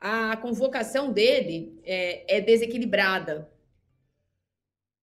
[0.00, 3.50] A convocação dele é, é desequilibrada.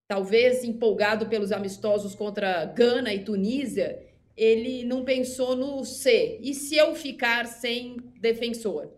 [0.06, 6.38] Talvez empolgado pelos amistosos contra Gana e Tunísia, ele não pensou no C.
[6.42, 8.92] E se eu ficar sem defensor?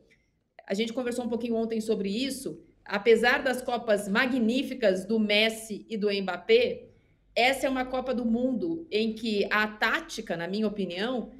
[0.66, 2.60] A gente conversou um pouquinho ontem sobre isso.
[2.84, 6.88] Apesar das Copas magníficas do Messi e do Mbappé,
[7.34, 11.30] essa é uma Copa do Mundo em que a tática, na minha opinião,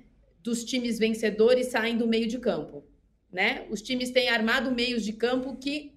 [0.42, 2.84] dos times vencedores saem do meio de campo.
[3.32, 3.66] Né?
[3.70, 5.95] Os times têm armado meios de campo que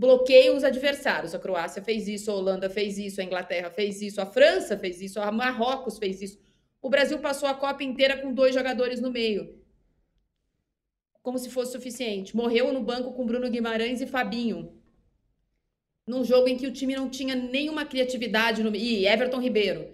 [0.00, 1.34] bloqueiam os adversários.
[1.34, 5.02] A Croácia fez isso, a Holanda fez isso, a Inglaterra fez isso, a França fez
[5.02, 6.38] isso, a Marrocos fez isso.
[6.80, 9.60] O Brasil passou a Copa inteira com dois jogadores no meio.
[11.22, 12.34] Como se fosse suficiente.
[12.34, 14.72] Morreu no banco com Bruno Guimarães e Fabinho.
[16.06, 19.92] Num jogo em que o time não tinha nenhuma criatividade no E Everton Ribeiro.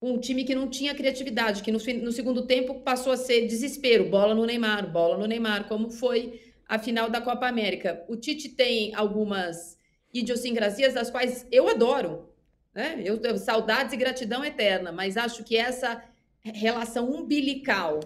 [0.00, 4.08] Um time que não tinha criatividade, que no, no segundo tempo passou a ser desespero,
[4.08, 8.04] bola no Neymar, bola no Neymar, como foi a final da Copa América.
[8.08, 9.78] O Tite tem algumas
[10.12, 12.28] idiosincrasias das quais eu adoro,
[12.74, 13.00] né?
[13.04, 16.02] Eu tenho saudades e gratidão eterna, mas acho que essa
[16.40, 18.00] relação umbilical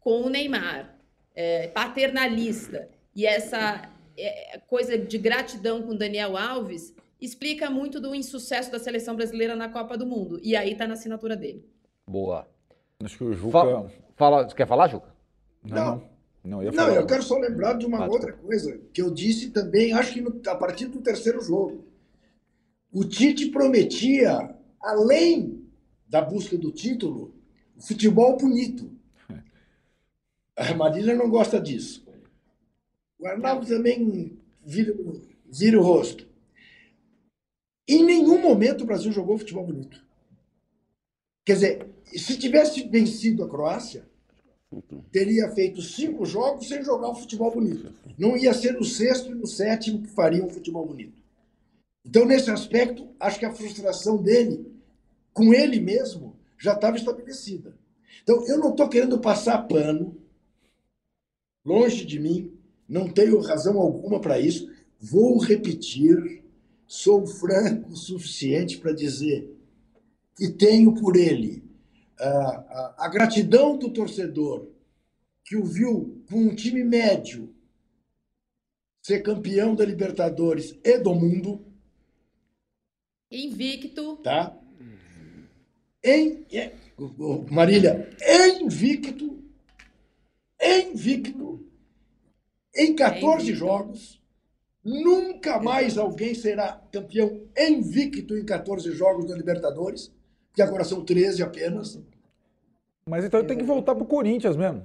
[0.00, 0.94] com o Neymar,
[1.34, 8.14] é, paternalista e essa é, coisa de gratidão com o Daniel Alves explica muito do
[8.14, 10.38] insucesso da seleção brasileira na Copa do Mundo.
[10.42, 11.66] E aí tá na assinatura dele.
[12.06, 12.46] Boa.
[13.02, 13.52] Acho que o Juca.
[13.52, 15.14] Fala, fala, você quer falar, Juca?
[15.62, 16.13] Não, Não.
[16.44, 16.62] Não.
[16.62, 19.92] Eu Não, eu quero só lembrar de uma Ah, outra coisa que eu disse também,
[19.92, 21.84] acho que no- a partir do terceiro jogo.
[22.92, 25.64] O Tite prometia, além
[26.08, 27.34] da busca do título,
[27.76, 28.90] o futebol bonito.
[30.56, 32.06] A Marília não gosta disso.
[33.18, 34.94] O Arnaldo também vira,
[35.50, 36.28] vira o rosto.
[37.88, 40.04] Em nenhum momento o Brasil jogou futebol bonito.
[41.44, 44.08] Quer dizer, se tivesse vencido a Croácia,
[45.10, 47.92] teria feito cinco jogos sem jogar um futebol bonito.
[48.18, 51.22] Não ia ser no sexto e no sétimo que faria um futebol bonito.
[52.04, 54.70] Então, nesse aspecto, acho que a frustração dele,
[55.32, 57.74] com ele mesmo, já estava estabelecida.
[58.22, 60.16] Então, eu não estou querendo passar pano,
[61.64, 62.52] longe de mim,
[62.88, 64.70] não tenho razão alguma para isso.
[65.00, 66.44] Vou repetir,
[66.86, 69.50] sou franco o suficiente para dizer
[70.36, 71.63] que tenho por ele
[72.18, 74.68] a, a, gratidão do torcedor
[75.44, 77.54] que o viu com um time médio
[79.02, 81.64] ser campeão da Libertadores e do mundo.
[83.30, 84.16] Invicto.
[84.18, 84.58] Tá?
[86.02, 86.74] Em, é,
[87.50, 88.10] Marília,
[88.60, 89.42] invicto,
[90.60, 91.66] invicto,
[92.74, 94.22] em 14 é jogos.
[94.84, 100.12] Nunca mais alguém será campeão invicto em 14 jogos da Libertadores,
[100.54, 102.00] que agora são 13 apenas.
[103.08, 104.84] Mas então tem que voltar pro Corinthians mesmo.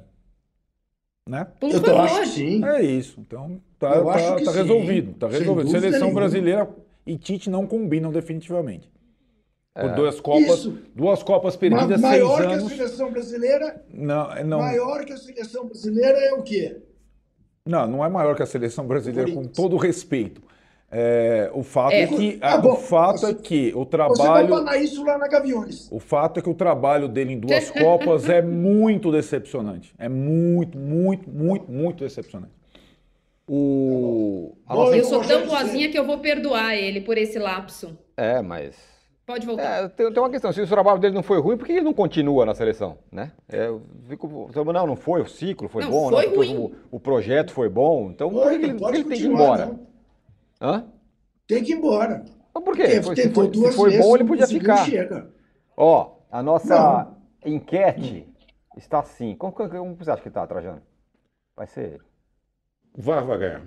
[1.27, 1.45] Né?
[1.59, 2.01] Por eu favor.
[2.01, 2.65] acho que sim.
[2.65, 3.19] É isso.
[3.19, 5.13] Então tá, eu tá, tá resolvido.
[5.13, 5.69] Tá resolvido.
[5.69, 6.19] Seleção nenhuma.
[6.19, 6.69] brasileira
[7.05, 8.89] e Tite não combinam definitivamente.
[9.73, 9.95] Por é.
[9.95, 10.77] duas Copas, Isso.
[10.95, 12.67] duas Copas perdidas, Ma maior seis anos.
[12.67, 13.85] que a seleção brasileira?
[13.93, 14.59] Não, não.
[14.59, 16.81] Maior que a seleção brasileira é o quê?
[17.65, 20.41] Não, não é maior que a seleção brasileira, com todo respeito.
[20.91, 24.47] É, o fato é, é que ah, bom, o fato você, é que o trabalho
[24.47, 25.87] você isso lá na Gaviões.
[25.91, 29.93] O fato é que o trabalho dele em duas copas é muito decepcionante.
[29.99, 32.53] É muito, muito, muito, muito decepcionante.
[33.47, 37.97] O bom, eu sou tão boazinha que eu vou perdoar ele por esse lapso.
[38.15, 38.75] É, mas
[39.29, 39.83] Pode voltar.
[39.83, 41.83] É, tem, tem, uma questão, se o trabalho dele não foi ruim, por que ele
[41.83, 42.97] não continua na seleção?
[43.11, 43.31] Né?
[43.47, 46.35] É, eu fico, não, não foi, o ciclo foi não, bom, foi né?
[46.35, 46.57] ruim.
[46.57, 49.67] O, o, projeto foi bom, então por que ele, ele tem que ir embora?
[49.67, 49.88] Não.
[50.61, 50.85] Hã?
[51.47, 52.25] Tem que ir embora.
[52.53, 53.01] Mas por quê?
[53.01, 54.85] Foi, se, foi, se foi bom, ele podia ficar.
[54.85, 55.29] Chega.
[55.75, 57.53] Ó, a nossa não.
[57.53, 58.27] enquete
[58.77, 59.35] está assim.
[59.35, 60.81] Como, como você acha que está, Trajano?
[61.55, 62.01] Vai ser.
[62.97, 63.61] Vai, vai ganhar.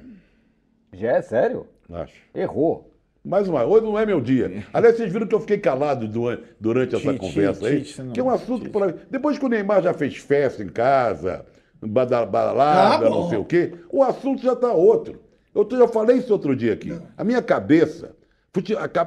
[0.92, 1.66] Já é sério?
[1.90, 2.14] Acho.
[2.34, 2.92] Errou.
[3.24, 4.64] Mais uma, hoje não é meu dia.
[4.72, 6.08] Aliás, vocês viram que eu fiquei calado
[6.58, 7.84] durante essa conversa aí?
[8.12, 8.68] que é um assunto.
[8.68, 8.88] Pra...
[9.08, 11.46] Depois que o Neymar já fez festa em casa,
[11.80, 15.20] badalada, ah, não sei o quê, o assunto já está outro.
[15.54, 16.98] Eu já falei isso outro dia aqui.
[17.16, 18.14] A minha cabeça,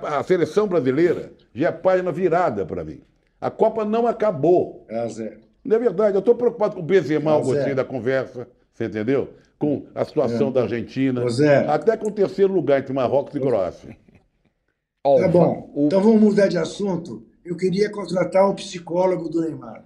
[0.04, 3.02] a seleção brasileira já é página virada para mim.
[3.42, 4.86] A Copa não acabou.
[4.88, 5.38] É, Zé.
[5.64, 6.16] Não é verdade.
[6.16, 8.48] Eu estou preocupado com o Benzema, é, gostei da conversa.
[8.74, 9.30] Você entendeu?
[9.58, 10.52] Com a situação é.
[10.52, 11.28] da Argentina.
[11.30, 11.66] Zé.
[11.68, 13.98] Até com o terceiro lugar entre Marrocos e Croácia.
[15.04, 15.72] Tá bom.
[15.76, 17.24] Então vamos mudar de assunto.
[17.44, 19.84] Eu queria contratar o psicólogo do Neymar.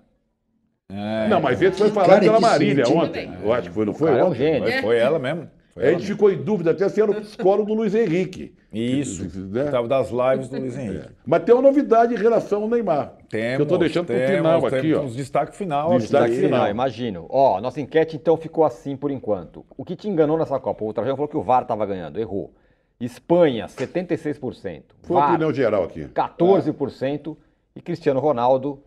[0.90, 1.28] É.
[1.28, 3.32] Não, mas esse foi falado pela Marília ontem.
[3.44, 4.18] Eu acho que foi, não foi?
[4.18, 4.82] é um gênio.
[4.82, 5.50] Foi ela mesmo.
[5.80, 8.54] Foi a gente ficou em dúvida até se era o psicólogo do Luiz Henrique.
[8.72, 9.24] Isso.
[9.50, 9.66] Né?
[9.66, 11.08] Estava das lives do Luiz Henrique.
[11.08, 11.10] É.
[11.26, 13.14] Mas tem uma novidade em relação ao Neymar.
[13.30, 14.94] Temos, que eu estou deixando para o final aqui.
[14.94, 15.02] Ó.
[15.02, 15.98] Uns destaque final.
[15.98, 16.42] Destaque aqui.
[16.42, 17.26] final, imagino.
[17.30, 19.66] Ó, nossa enquete então ficou assim por enquanto.
[19.78, 20.84] O que te enganou nessa Copa?
[20.84, 22.54] O Trajano falou que o VAR estava ganhando, errou.
[23.00, 24.84] Espanha, 76%.
[25.04, 26.06] Foi a opinião geral aqui.
[26.06, 27.38] 14%.
[27.76, 28.84] E Cristiano Ronaldo,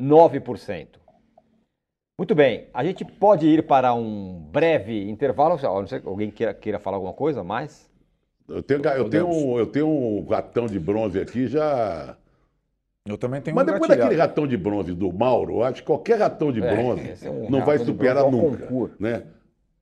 [0.00, 0.86] 9%.
[2.18, 5.56] Muito bem, a gente pode ir para um breve intervalo.
[5.56, 7.88] Não sei, alguém queira, queira falar alguma coisa mais?
[8.48, 12.16] Eu tenho, eu, tenho um, eu tenho um ratão de bronze aqui já.
[13.06, 15.86] Eu também tenho Mas um depois daquele ratão de bronze do Mauro, eu acho que
[15.86, 18.68] qualquer ratão de é, bronze é, um não vai superar é nunca.
[18.98, 19.22] Né?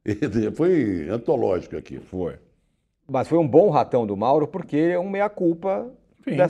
[0.54, 1.98] Foi antológico aqui.
[2.00, 2.34] Foi.
[3.08, 5.90] Mas foi um bom ratão do Mauro, porque é um meia-culpa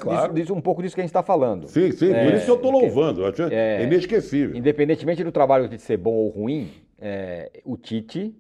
[0.00, 0.32] claro.
[0.32, 1.68] disso, um pouco disso que a gente está falando.
[1.68, 3.22] Sim, sim, é, por isso que eu estou louvando.
[3.22, 4.56] Eu acho é, inesquecível.
[4.56, 8.34] Independentemente do trabalho de ser bom ou ruim, é, o Tite.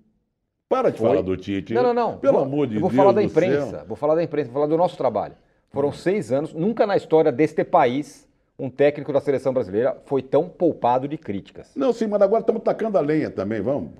[0.68, 1.08] Para de foi...
[1.08, 1.74] falar do Tite.
[1.74, 2.18] Não, não, não.
[2.18, 2.82] Pelo vou, amor de Deus.
[2.82, 3.70] Vou falar da imprensa.
[3.70, 3.84] Céu.
[3.86, 5.34] Vou falar da imprensa, vou falar do nosso trabalho.
[5.70, 5.92] Foram hum.
[5.92, 8.26] seis anos, nunca na história deste país
[8.58, 11.72] um técnico da seleção brasileira foi tão poupado de críticas.
[11.76, 13.90] Não, sim, mas agora estamos tacando a lenha também, vamos.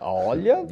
[0.00, 0.66] Olha.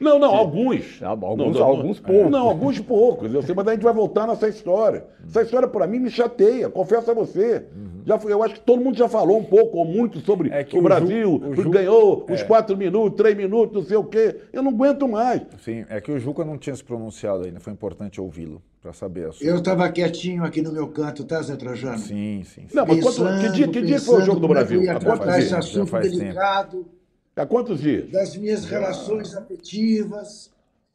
[0.00, 1.00] Não, não, alguns.
[1.00, 2.30] Ah, alguns, não, alguns poucos.
[2.30, 3.32] Não, alguns poucos.
[3.32, 5.04] Eu sei, mas a gente vai voltar nessa história.
[5.24, 7.66] Essa história, para mim, me chateia, confesso a você.
[7.74, 8.02] Uhum.
[8.04, 10.78] Já, eu acho que todo mundo já falou um pouco ou muito sobre é o,
[10.78, 12.32] o, Brasil, Ju, o Ju, ganhou é.
[12.32, 14.36] os quatro minutos, três minutos, não sei o quê.
[14.52, 15.42] Eu não aguento mais.
[15.62, 19.28] Sim, é que o Juca não tinha se pronunciado ainda, foi importante ouvi-lo para saber
[19.28, 19.46] a sua...
[19.46, 21.98] Eu estava quietinho aqui no meu canto, tá, Zé Trajano?
[21.98, 22.62] Sim, sim.
[22.66, 22.74] sim.
[22.76, 24.90] Não, mas pensando, quanto, que dia, que dia foi o jogo do Brasil?
[24.90, 25.44] Há quantos dias?
[25.44, 26.78] Esse assunto delicado.
[26.78, 26.97] Tempo.
[27.38, 28.10] Há quantos dias?
[28.10, 30.50] Das minhas relações afetivas.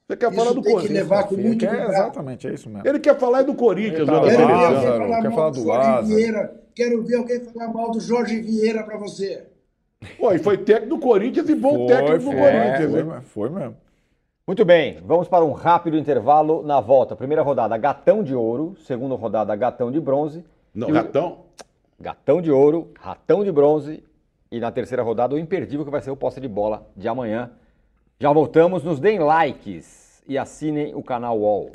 [0.06, 0.88] Você quer falar do tem Corinthians?
[0.88, 2.86] que levar com muito quer, Exatamente, é isso mesmo.
[2.86, 6.62] Ele quer falar do Corinthians, tá, Quero ver alguém falar quer falar do, do Vieira.
[6.76, 9.46] Quero ver alguém falar mal do Jorge Vieira para você.
[10.20, 12.92] Pô, e foi técnico do Corinthians e bom foi, técnico do foi, Corinthians.
[12.92, 13.78] Foi, foi mesmo.
[14.46, 17.16] Muito bem, vamos para um rápido intervalo na volta.
[17.16, 18.76] Primeira rodada, Gatão de Ouro.
[18.86, 20.44] Segunda rodada, Gatão de Bronze.
[20.76, 21.46] Não, Gatão?
[21.98, 24.04] Gatão de Ouro, Ratão de Bronze
[24.54, 27.50] e na terceira rodada o imperdível que vai ser o posse de bola de amanhã.
[28.20, 31.72] Já voltamos, nos deem likes e assinem o canal UOL.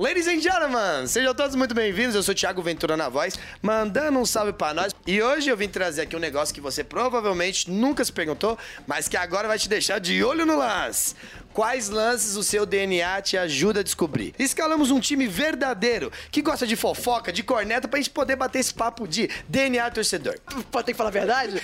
[0.00, 2.14] Ladies and gentlemen, sejam todos muito bem-vindos.
[2.14, 4.94] Eu sou Thiago Ventura na voz, mandando um salve para nós.
[5.06, 9.08] E hoje eu vim trazer aqui um negócio que você provavelmente nunca se perguntou, mas
[9.08, 11.14] que agora vai te deixar de olho no lance.
[11.52, 14.34] Quais lances o seu DNA te ajuda a descobrir?
[14.38, 18.72] Escalamos um time verdadeiro que gosta de fofoca, de corneta, pra gente poder bater esse
[18.72, 20.38] papo de DNA torcedor.
[20.70, 21.60] Pode ter que falar a verdade?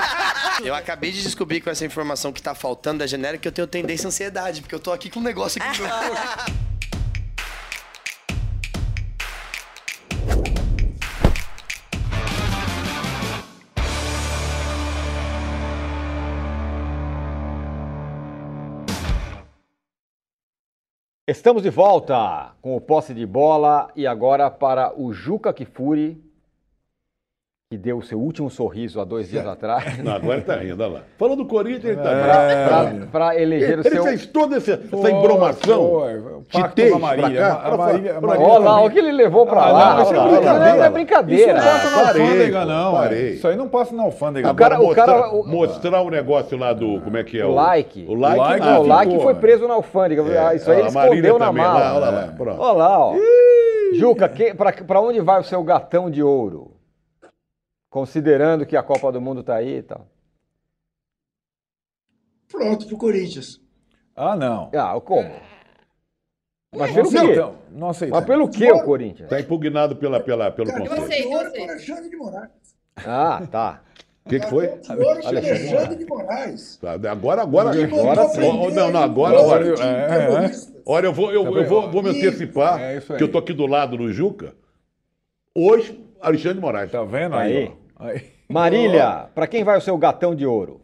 [0.64, 3.66] eu acabei de descobrir com essa informação que tá faltando da genérica que eu tenho
[3.66, 6.66] tendência à ansiedade, porque eu tô aqui com um negócio aqui no meu
[21.28, 26.22] Estamos de volta com o posse de bola e agora para o Juca Kifuri,
[27.68, 29.98] que deu o seu último sorriso há dois dias atrás.
[29.98, 31.00] Não, agora ele tá rindo, olha lá.
[31.18, 33.06] Falando do Corinthians, ele tá rindo.
[33.08, 34.04] Para eleger o Ele seu.
[34.04, 35.88] fez toda essa, essa embromação.
[35.90, 36.32] Foi, foi.
[36.34, 37.40] O pacto Titez com a Marília.
[37.40, 39.94] pra cá, pra- Olha lá, o que ele levou para Ah, lá.
[39.96, 40.76] não, isso é brincadeira.
[40.76, 41.42] Não, é brincadeira.
[41.58, 42.92] Isso não passa na Parei, alfândega, não.
[42.92, 43.18] parei.
[43.18, 43.30] é.
[43.32, 44.52] Isso aí não passa na alfândega.
[44.52, 47.00] O cara- o cara- mostrar, o- mostrar o negócio lá do.
[47.00, 47.44] Como é que é?
[47.44, 48.06] O like.
[48.08, 48.72] O like, O like, nada.
[48.74, 50.22] Não, o like ficou, foi preso na alfândega.
[50.22, 51.80] É, Isso aí ele escondeu na mala.
[51.80, 52.60] lá, olha lá, pronto.
[52.62, 53.14] Olha lá, ó.
[53.94, 54.30] Juca,
[54.86, 56.75] pra onde vai o seu gatão de ouro?
[57.90, 60.06] Considerando que a Copa do Mundo tá aí e tal.
[62.50, 63.60] Pronto pro Corinthians.
[64.14, 64.70] Ah, não.
[64.74, 65.30] Ah, como?
[66.74, 67.36] Mas Não pelo quê?
[67.70, 68.26] Não Mas aceitamos.
[68.26, 69.28] pelo que o Corinthians?
[69.28, 71.06] Tá impugnado pela, pela, pelo Cara, conselho.
[71.06, 71.68] sei, eu sei.
[71.68, 72.50] Alexandre de Moraes.
[72.96, 73.82] Ah, tá.
[74.24, 74.66] O que, que foi?
[74.88, 76.76] Alexandre Alexandre de Moraes.
[76.78, 77.70] Tá, Agora, agora.
[77.70, 78.40] Agora sim.
[78.74, 80.50] Não, não, agora, de É, é, é.
[80.84, 83.00] Olha, eu vou, eu, eu vou, vou me antecipar, É aí.
[83.00, 84.54] que eu tô aqui do lado do Juca.
[85.54, 86.90] Hoje, Alexandre de Moraes.
[86.90, 87.56] Tá vendo Aí.
[87.56, 87.72] aí?
[87.98, 88.22] Aí.
[88.48, 90.80] Marília, pra quem vai o seu gatão de ouro?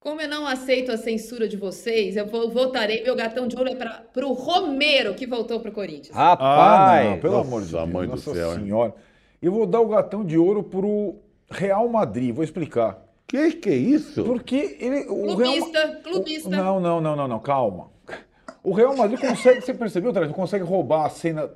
[0.00, 3.04] Como eu não aceito a censura de vocês, eu vou- votarei.
[3.04, 6.10] Meu gatão de ouro é para o Romero, que voltou para o Corinthians.
[6.16, 7.10] Ah, Rapaz!
[7.10, 7.88] não, pelo Nossa, amor de Deus.
[7.88, 8.58] mãe do Nossa céu, hein?
[8.64, 8.94] senhora.
[9.40, 11.16] Eu vou dar o gatão de ouro pro
[11.48, 12.34] Real Madrid.
[12.34, 13.00] Vou explicar.
[13.28, 14.24] Que que é isso?
[14.24, 15.06] Porque ele.
[15.08, 15.52] O Real...
[15.52, 16.48] Clubista, clubista.
[16.50, 17.90] Não, não, não, não, não, calma.
[18.62, 20.30] O Real Madrid consegue, você percebeu, Traz?
[20.32, 21.48] Consegue roubar a cena.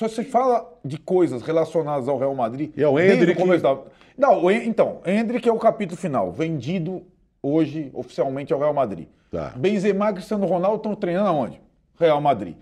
[0.00, 2.72] Só se fala de coisas relacionadas ao Real Madrid.
[2.74, 3.76] E é o desde Endrick- começo da-
[4.16, 7.02] Não, então, Hendrick é o capítulo final, vendido
[7.42, 9.08] hoje oficialmente ao Real Madrid.
[9.30, 9.52] Tá.
[9.54, 11.60] Benzema e Cristiano Ronaldo estão treinando aonde?
[11.98, 12.54] Real Madrid.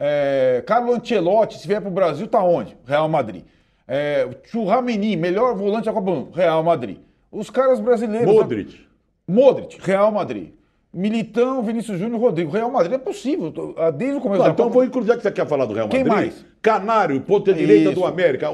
[0.00, 2.74] É, Carlo Ancelotti, se vier para o Brasil, tá onde?
[2.86, 3.44] Real Madrid.
[3.86, 6.96] É, Churrameni, melhor volante da Copa do Mundo, Real Madrid.
[7.30, 8.32] Os caras brasileiros.
[8.32, 8.86] Modric.
[9.28, 10.48] Modric, Real Madrid.
[10.94, 12.50] Militão, Vinícius Júnior, Rodrigo.
[12.50, 13.52] Real Madrid é possível.
[13.76, 14.74] ah, Desde o começo Não, da então Copa.
[14.76, 16.32] vou incluir, já que você quer falar do Real Quem Madrid.
[16.32, 16.46] mais?
[16.70, 18.00] Canário, ponta direita Isso.
[18.00, 18.48] do América.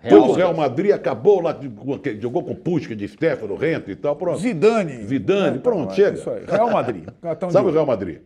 [0.00, 0.32] Real o.
[0.32, 1.56] Real Madrid acabou lá,
[2.20, 4.38] jogou com Pusca de Stefano, Rento e tal, pronto.
[4.38, 5.02] Zidane.
[5.04, 6.18] Zidane, É, pronto, é chega.
[6.18, 6.44] Isso aí.
[6.46, 7.04] Real Madrid.
[7.22, 7.72] Cartão Sabe o.
[7.72, 8.18] Real Madrid?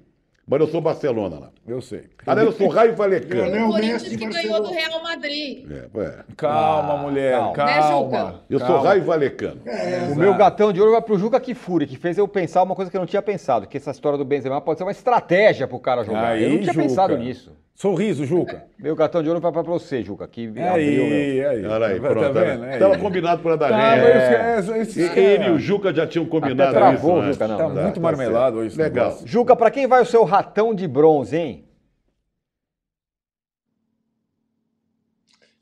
[0.51, 1.51] Mas eu sou Barcelona lá.
[1.69, 2.05] Eu sei.
[2.27, 3.69] Aliás, eu sou Raio Valecano.
[3.69, 4.71] O Corinthians Messi que ganhou do.
[4.71, 5.67] Real Madrid.
[5.71, 6.15] É, é.
[6.39, 7.33] Calma, Ah, mulher.
[7.39, 7.53] calma.
[7.53, 8.25] Calma.
[8.25, 8.35] Né?
[8.49, 8.83] Eu sou Calma.
[8.89, 9.61] Raio Valecano.
[9.67, 12.75] É, O meu gatão de ouro vai pro Juca Kifuri, que fez eu pensar uma
[12.75, 15.69] coisa que eu não tinha pensado, que essa história do Benzema pode ser uma estratégia
[15.69, 16.29] pro cara jogar.
[16.31, 16.83] Aí, eu não tinha Juca.
[16.83, 17.53] pensado nisso.
[17.81, 18.67] Sorriso, Juca.
[18.77, 20.73] Meu gatão de ouro vai pra você, Juca, que abriu meu.
[20.75, 21.65] Aí, aí.
[21.65, 22.33] Olha aí, Tá pronto.
[22.33, 22.61] vendo?
[22.63, 22.73] né?
[22.73, 22.79] Aí.
[22.81, 24.57] Tava combinado para dar Tá, ré.
[24.57, 27.27] mas esse- Ele e o Juca já tinham combinado Até travou, isso.
[27.27, 27.33] né?
[27.35, 27.57] Juca, não.
[27.57, 28.67] Tá Tá, muito marmelado hoje.
[28.71, 29.07] esse Legal.
[29.11, 29.29] negócio.
[29.29, 31.65] Juca, pra quem vai o seu ratão de bronze, hein?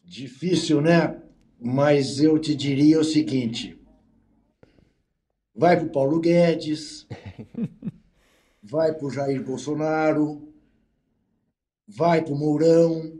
[0.02, 1.16] Difícil, né?
[1.60, 3.78] Mas eu te diria o seguinte:
[5.54, 7.06] vai para o Paulo Guedes,
[8.62, 10.48] vai para o Jair Bolsonaro,
[11.86, 13.18] vai para o Mourão,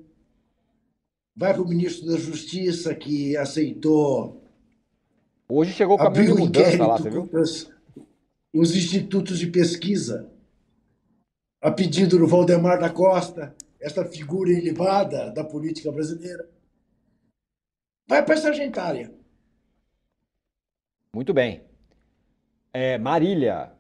[1.35, 4.47] vai para o ministro da Justiça que aceitou
[5.49, 7.29] Hoje chegou o caminho de mudança lá, você viu?
[7.33, 7.71] os,
[8.53, 10.29] os institutos de pesquisa,
[11.61, 16.49] a pedido do Valdemar da Costa, esta figura ilibada da política brasileira.
[18.09, 19.13] Vai para essa gentalha.
[21.15, 21.63] Muito bem.
[22.73, 23.73] É, Marília.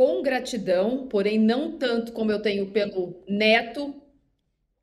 [0.00, 3.94] Com gratidão, porém não tanto como eu tenho pelo Neto.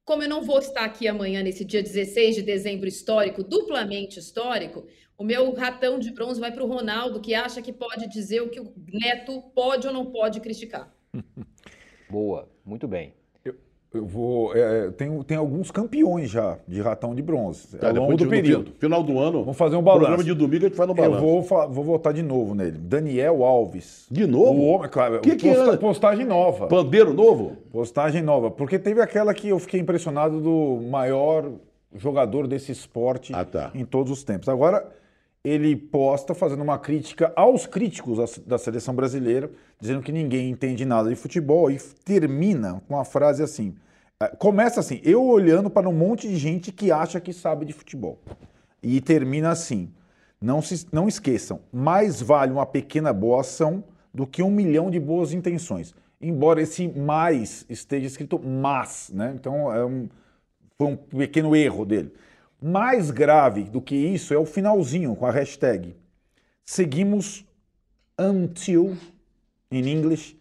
[0.06, 4.86] Como eu não vou estar aqui amanhã, nesse dia 16 de dezembro histórico, duplamente histórico,
[5.18, 8.50] o meu ratão de bronze vai para o Ronaldo, que acha que pode dizer o
[8.52, 10.96] que o Neto pode ou não pode criticar.
[12.08, 13.17] Boa, muito bem.
[13.94, 14.54] Eu vou.
[14.56, 18.72] é, tem, tem alguns campeões já de ratão de bronze Tá, ao longo do período.
[18.72, 19.40] fi- Final do ano.
[19.44, 20.26] Vamos fazer um Programa balanço.
[20.26, 21.22] de domingo a gente faz no Eu balanço.
[21.26, 22.78] vou, fa- vou votar de novo nele.
[22.78, 24.06] Daniel Alves.
[24.12, 24.60] De novo?
[24.60, 25.78] O homem, claro, Que que posta- é?
[25.78, 26.68] postagem nova.
[26.68, 27.54] Pandeiro novo?
[27.72, 28.52] Postagem nova.
[28.52, 31.50] Porque teve aquela que eu fiquei impressionado do maior
[31.96, 33.72] jogador desse esporte Ah, tá.
[33.74, 34.50] em todos os tempos.
[34.50, 34.86] Agora,
[35.44, 41.10] ele posta fazendo uma crítica aos críticos da- seleção brasileira, dizendo que ninguém entende nada
[41.10, 43.76] de futebol e termina com a frase assim.
[44.22, 47.74] eh, Começa assim, eu olhando para um monte de gente que acha que sabe de
[47.74, 48.20] futebol.
[48.82, 49.92] E termina assim:
[50.42, 53.84] não, se, não esqueçam, mais vale uma pequena boa ação
[54.14, 55.94] do que um milhão de boas intenções.
[56.22, 59.34] Embora esse mais esteja escrito mas, né?
[59.36, 60.08] Então é um,
[60.78, 62.14] foi um pequeno erro dele.
[62.62, 65.96] Mais grave do que isso é o finalzinho com a hashtag.
[66.66, 67.46] Seguimos
[68.20, 68.98] until,
[69.72, 70.38] in English,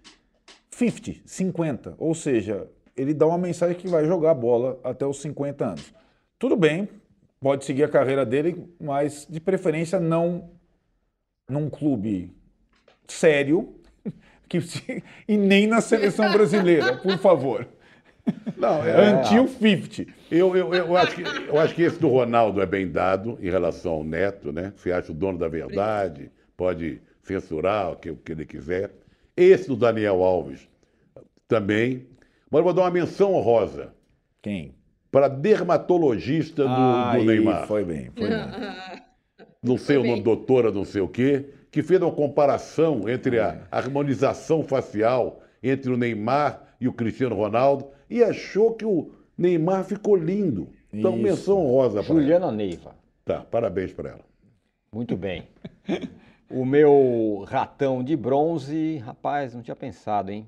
[0.70, 1.94] 50, 50.
[1.98, 5.94] Ou seja, ele dá uma mensagem que vai jogar bola até os 50 anos.
[6.38, 6.88] Tudo bem,
[7.40, 10.50] pode seguir a carreira dele, mas de preferência não
[11.48, 12.34] num clube
[13.06, 13.74] sério
[14.48, 14.58] que
[15.28, 17.68] e nem na seleção brasileira, por favor.
[18.56, 20.06] Não, é, Until 50.
[20.30, 23.50] eu, eu, eu, acho que, eu acho que esse do Ronaldo é bem dado em
[23.50, 24.72] relação ao Neto, né?
[24.76, 28.90] Se acha o dono da verdade, pode censurar o que, o que ele quiser.
[29.36, 30.68] Esse do Daniel Alves
[31.46, 32.06] também.
[32.50, 33.92] Mas eu vou dar uma menção honrosa
[34.40, 34.74] Quem?
[35.10, 37.66] para dermatologista do, do Aí, Neymar.
[37.66, 38.38] Foi bem, foi bem.
[39.62, 43.66] não sei o nome, doutora, não sei o quê, que fez uma comparação entre a
[43.70, 50.16] harmonização facial entre o Neymar e o Cristiano Ronaldo e achou que o Neymar ficou
[50.16, 50.68] lindo.
[50.92, 51.22] Então, Isso.
[51.22, 52.20] menção honrosa para ela.
[52.20, 52.94] Juliana Neiva.
[53.24, 54.24] Tá, parabéns para ela.
[54.92, 55.44] Muito bem.
[56.50, 60.46] O meu ratão de bronze, rapaz, não tinha pensado, hein?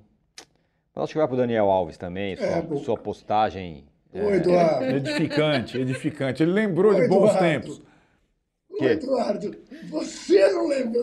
[0.95, 3.85] Mas acho que vai pro Daniel Alves também, sua, É, sua postagem.
[4.13, 4.85] Ô, Eduardo.
[4.85, 6.43] Edificante, edificante.
[6.43, 7.39] Ele lembrou Ô, de bons Eduardo.
[7.41, 7.83] tempos.
[8.81, 9.57] Ô, Eduardo,
[9.91, 11.01] você não lembra,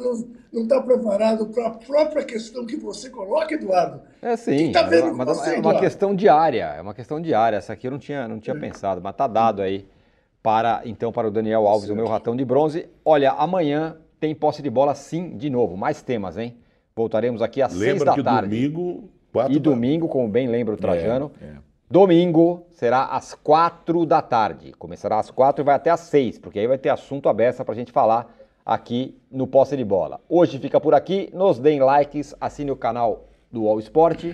[0.52, 4.02] não está preparado para a própria questão que você coloca, Eduardo.
[4.22, 5.80] É sim, tá vendo mas com você, é uma Eduardo?
[5.82, 7.58] questão diária, é uma questão diária.
[7.58, 9.86] Essa aqui eu não tinha, não tinha pensado, mas tá dado aí
[10.42, 12.88] para então para o Daniel Alves, o meu ratão de bronze.
[13.04, 16.58] Olha, amanhã tem posse de bola sim, de novo, mais temas, hein?
[16.96, 18.50] Voltaremos aqui às seis Lembra da que tarde.
[18.50, 21.56] domingo, quatro E domingo, como bem lembra o Trajano, é.
[21.90, 24.74] Domingo será às quatro da tarde.
[24.74, 27.74] Começará às quatro e vai até às seis, porque aí vai ter assunto aberto para
[27.74, 30.20] a gente falar aqui no Posse de Bola.
[30.28, 34.34] Hoje fica por aqui, nos deem likes, assine o canal do All Sport.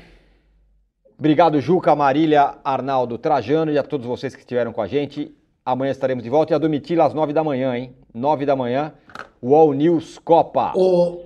[1.20, 5.36] Obrigado, Juca, Marília, Arnaldo, Trajano e a todos vocês que estiveram com a gente.
[5.64, 7.96] Amanhã estaremos de volta e a Domitila às nove da manhã, hein?
[8.12, 8.94] Nove da manhã,
[9.40, 10.74] o All News Copa.
[10.76, 11.26] Ô,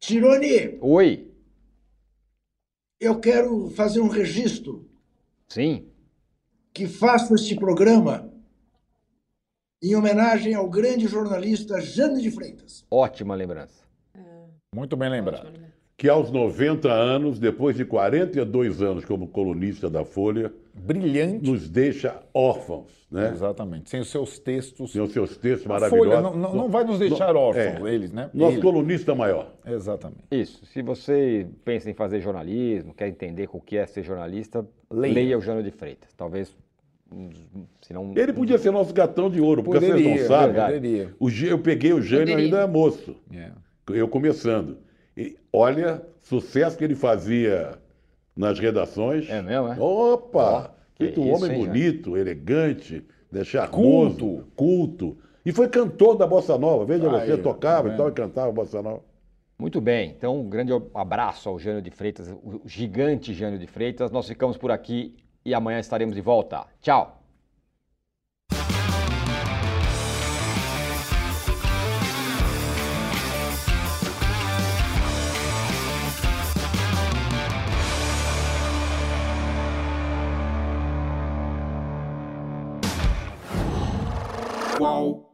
[0.00, 1.30] Tironi, Oi,
[3.00, 4.87] eu quero fazer um registro
[5.48, 5.86] sim,
[6.72, 8.32] que faço este programa
[9.82, 12.84] em homenagem ao grande jornalista Jane de Freitas.
[12.90, 13.86] ótima lembrança.
[14.74, 15.52] Muito bem lembrado.
[15.96, 21.50] que aos 90 anos, depois de 42 anos como colunista da Folha, Brilhante.
[21.50, 23.30] nos deixa órfãos, né?
[23.32, 23.90] Exatamente.
[23.90, 24.92] Sem os seus textos.
[24.92, 26.08] Tem os seus textos maravilhosos.
[26.14, 27.94] Folha não, não- não vai nos deixar Não, órfãos, é.
[27.94, 28.30] eles, né?
[28.32, 28.62] Nosso Ele.
[28.62, 29.52] colunista maior.
[29.66, 30.22] Exatamente.
[30.30, 30.64] Isso.
[30.66, 35.14] Se você pensa em fazer jornalismo, quer entender o que é ser jornalista, Leia.
[35.14, 36.12] leia, o Jânio de Freitas.
[36.16, 36.54] Talvez,
[37.12, 37.46] um dos-
[37.82, 38.12] se não...
[38.16, 40.54] Ele podia ser nosso gatão de ouro, porque vocês Poderia, não sabem.
[40.64, 41.14] poderia.
[41.18, 42.44] O eu peguei o Jânio Poderia.
[42.44, 43.50] ainda moço, É.
[43.90, 44.78] eu começando.
[45.16, 47.76] E olha, sucesso que ele fazia
[48.38, 49.28] nas redações.
[49.28, 49.80] É mesmo, é?
[49.80, 50.72] Opa!
[50.94, 54.46] Que um homem hein, bonito, elegante, né, charmoso, Culto.
[54.54, 55.18] culto.
[55.44, 56.84] E foi cantor da Bossa Nova.
[56.84, 59.02] Veja Aí, você, tocava tá e tal, e cantava Bossa Nova.
[59.58, 60.14] Muito bem.
[60.16, 64.10] Então, um grande abraço ao Jânio de Freitas, o gigante Jânio de Freitas.
[64.10, 66.64] Nós ficamos por aqui e amanhã estaremos de volta.
[66.80, 67.17] Tchau.
[84.78, 85.27] Qual?